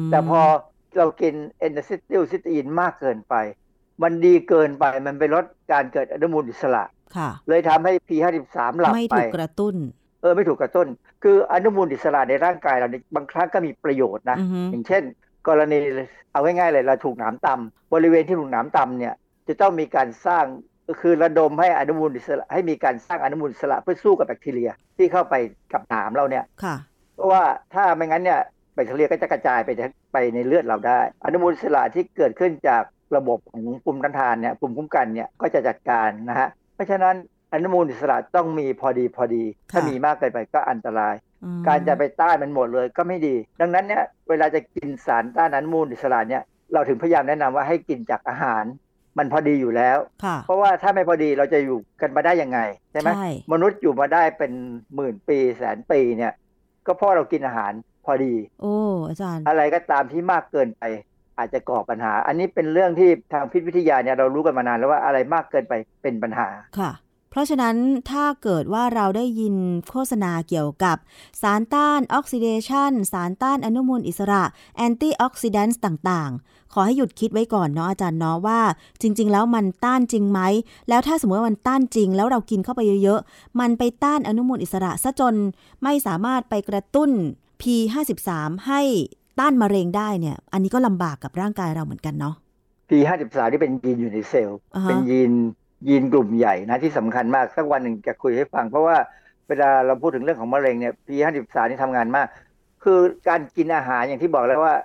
[0.05, 0.41] มแต่พอ
[0.97, 3.35] เรากินเอนเซิติลซิตีนมากเกินไป
[4.03, 6.83] มันดีเกินไปมันไปลดการเกิดอนุมูลอิสระ
[7.17, 9.75] ค่ะ เลยทำให้ P53 หลับไม่ไปถูกกระตุ้น
[10.21, 10.87] เออไม่ถูกกระตุ้น
[11.23, 15.03] คืออนุมูลอิสระในร่างกายเราเนี่ยบางครั้งก็มีประโยชน์นะอือฮึอย่างเช่น
[15.47, 15.77] กรณี
[16.31, 19.13] เอาง่ายๆเลยเราถูกหนามตำบริเวณที่ถูกหนามตำเนี่ย
[19.47, 20.45] จะต้องมีการสร้าง
[20.87, 25.35] ก็คือระดมให้อนุมูลอิสระให้มีการสร้างอนุมูลอิสระเพื่อสู้กับแบคทีเรียที่เข้าไป
[25.73, 26.75] กับหนามเราเนี่ยค่ะ
[27.15, 28.39] เพราะว่าถ้าไม่งั้นเนี่ย
[28.73, 29.69] แบคทีเรียก็จะกระจายไป
[30.13, 32.83] ไปในเลือดเราได้ อนุมูลอิสระที่เกิดขึ้นจาก
[33.15, 37.15] ระบบของภูมิต้านทานเนี่ยภูมิคุ้มกันเนี่ยก็จะจัดการนะฮะเพราะฉะนั้น
[37.53, 46.43] อนุมูลอิสระต้องมีพอดีพอดี ถ้ามีมากเกินไปก็อันตรายอืมการจะไปต้านมันหมดเลยก็ไม่ดี ดังนั้นเนี่ยเวลาจะกินสารต้านอนุมูลอิสระเนี่ย
[46.73, 48.63] เราถึงพยายามแนะนำว่าให้กินจากอาหาร
[49.17, 52.59] มันพอดีอยู่แล้วค่ะเพราะว่าถ้าไม่พอดีเราจะอยู่กันมาได้ยังไง
[52.91, 54.51] ใช่ไหมใช่มนุษย์อยู่มาได้เป็น
[54.95, 56.33] หมื่นปีแสนปีเนี่ย
[56.85, 57.73] ก็เพราะเรากินอาหาร
[58.05, 58.75] พอดี โอ้
[59.07, 60.83] อาจารย์ อะไรก็ตามที่มากเกินไป
[61.37, 66.49] อาจจะก่อปัญหา อันนี้เป็นเรื่องที่ทางพิษวิทยาเนี่ยเรารู้กันมานานแล้วว่าอะไรมากเกินไปเป็นปัญหา
[66.79, 66.91] ค่ะ
[67.31, 67.75] เพราะฉะนั้น
[68.11, 69.55] ถ้าเกิดว่าเราได้ยิน
[69.89, 70.97] โฆษณาเกี่ยวกับ
[71.41, 74.43] สารต้านออกซิเดชันสารต้านอนุมูลอิสระ
[74.77, 78.59] antioxidant ต่างๆ ขอให้หยุดคิดไว้ก่อนเนาะอาจารย์เนาะว่า
[79.01, 80.39] จริง ๆ แล้วมันต้านจริงไหม
[80.89, 85.35] แล้วถ้าสมมติว่ามันต้านจริง แล้วเรากินเข้าไปเยอะๆ มันไปต้านอนุมูลอิสระซะจน
[85.83, 87.09] ไม่สามารถไปกระตุ้น
[87.61, 88.29] P53
[88.67, 88.81] ให้
[89.39, 92.35] ต้านมะเร็งได้เนี่ย อันนี้ก็ลำบากกับร่างกายเราเหมือนกันเนาะ
[92.89, 95.33] P53 ที่เป็นยีนอยู่ในเซลล์อ่าฮะเป็นยีน
[95.87, 98.97] ยีนกลุ่มใหญ่นะที่สำคัญมากสักวันหนึ่งจะคุยให้ฟัง เพราะว่า
[99.47, 102.27] เวลาเราพูดถึงเรื่องของมะเร็งเนี่ย P53 นี่ทำงานมาก
[102.83, 104.75] คือการกินอาหารอย่างที่บอกแล้วว่า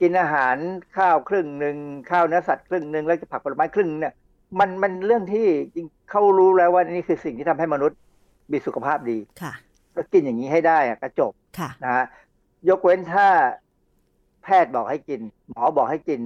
[0.00, 0.56] กินอาหาร
[0.96, 1.76] ข้าวครึ่งหนึ่ง
[2.10, 4.14] ข้าวเนื้อสัตว์ครึ่งหนึ่งแล้วจะผักผลไม้ครึ่งเนี่ย
[4.58, 7.98] มันมันเรื่องที่จริงเขารู้แล้วว่านี่คือสิ่งที่ทำให้มนุษย์
[8.52, 9.52] มีสุขภาพดีค่ะ
[9.96, 12.04] ก็กินอย่างนี้ให้ได้อะก็จบค่ะนะฮะ
[12.68, 13.26] ยกเว้นถ้า
[14.42, 15.20] แพทย์บอกให้กิน
[15.50, 16.20] หมอบอกให้กิน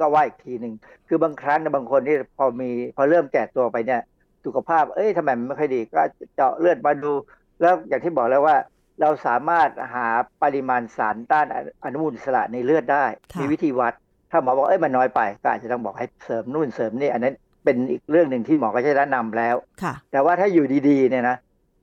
[0.00, 0.74] ก็ว่าอีกทีหนึ่ง
[1.08, 4.00] คือบางครั้งนะบางคนที่พอมีพอเริ่มแก่ตัวไปเนี่ย
[4.44, 6.02] สุขภาพ เอ้ยทำไมมันไม่ค่อยดีก็
[6.34, 7.12] เจาะเลือดมาดู
[7.60, 8.56] แล้วอย่างที่บอกแล้วว่า
[9.00, 10.06] เราสามารถหา
[10.42, 11.46] ปริมาณสารต้าน
[11.84, 13.94] อนุมูลอิสระในเลือดได้ค่ะมีวิธีวัด
[14.30, 17.34] ถ้าหมอบอกเอ้ยมันน้อยไปก็อาจจะต้องบอกให้เสริมนู่นเสริมนี่อันนั้น
[17.64, 21.36] เป็นอีกเรื่องหนึ่งที่หมอก็จะแนะนำแล้วค่ะแต่ว่าถ้าอยู่ดีๆเนี่ยนะ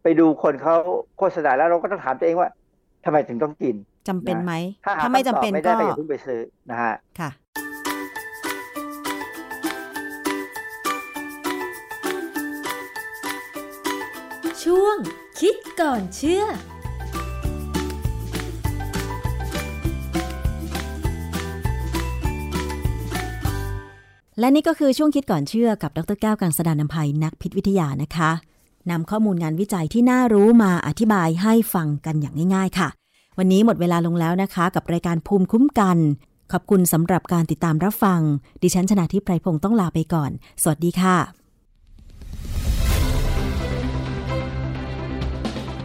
[0.03, 0.76] ไปดูคนเขา
[1.18, 2.49] โฆษณาแล้วเราก็ต้องถามตัวเองว่า
[3.05, 3.76] ทำไมถึงต้องกิน
[4.07, 4.53] จำเป็นไหม
[4.86, 6.39] ถ้าหาถ้าไม่คำตจำอบเป็นไม่ก็ได้ก็อย่าเพิ่งไปซื้อ
[6.72, 7.30] นะฮะค่ะ
[14.78, 14.99] ช่วง
[15.39, 16.43] คิดก่อนเชื่อ
[24.39, 28.32] และนี่ก็คือช่วงคิดก่อนเชื่อกับดรแก้วกังสดานนภัยนักพิษวิทยานะคะ
[28.91, 32.89] นำข้อมูลงานวิจัยที่น่ารู้มาอธิบายให้ฟังกันอย่างง่าย ๆ ค่ะ
[33.38, 35.97] วันนี้หมดเวลาลงแล้วนะคะ กับรายการภูมิคุ้มกัน
[36.51, 38.21] ขอบคุณสำหรับการติดตามรับฟัง
[38.61, 41.44] ดิฉันชนะทิพไพรพงศ์ต้องลาไปก่อน สวัสดีค่ะ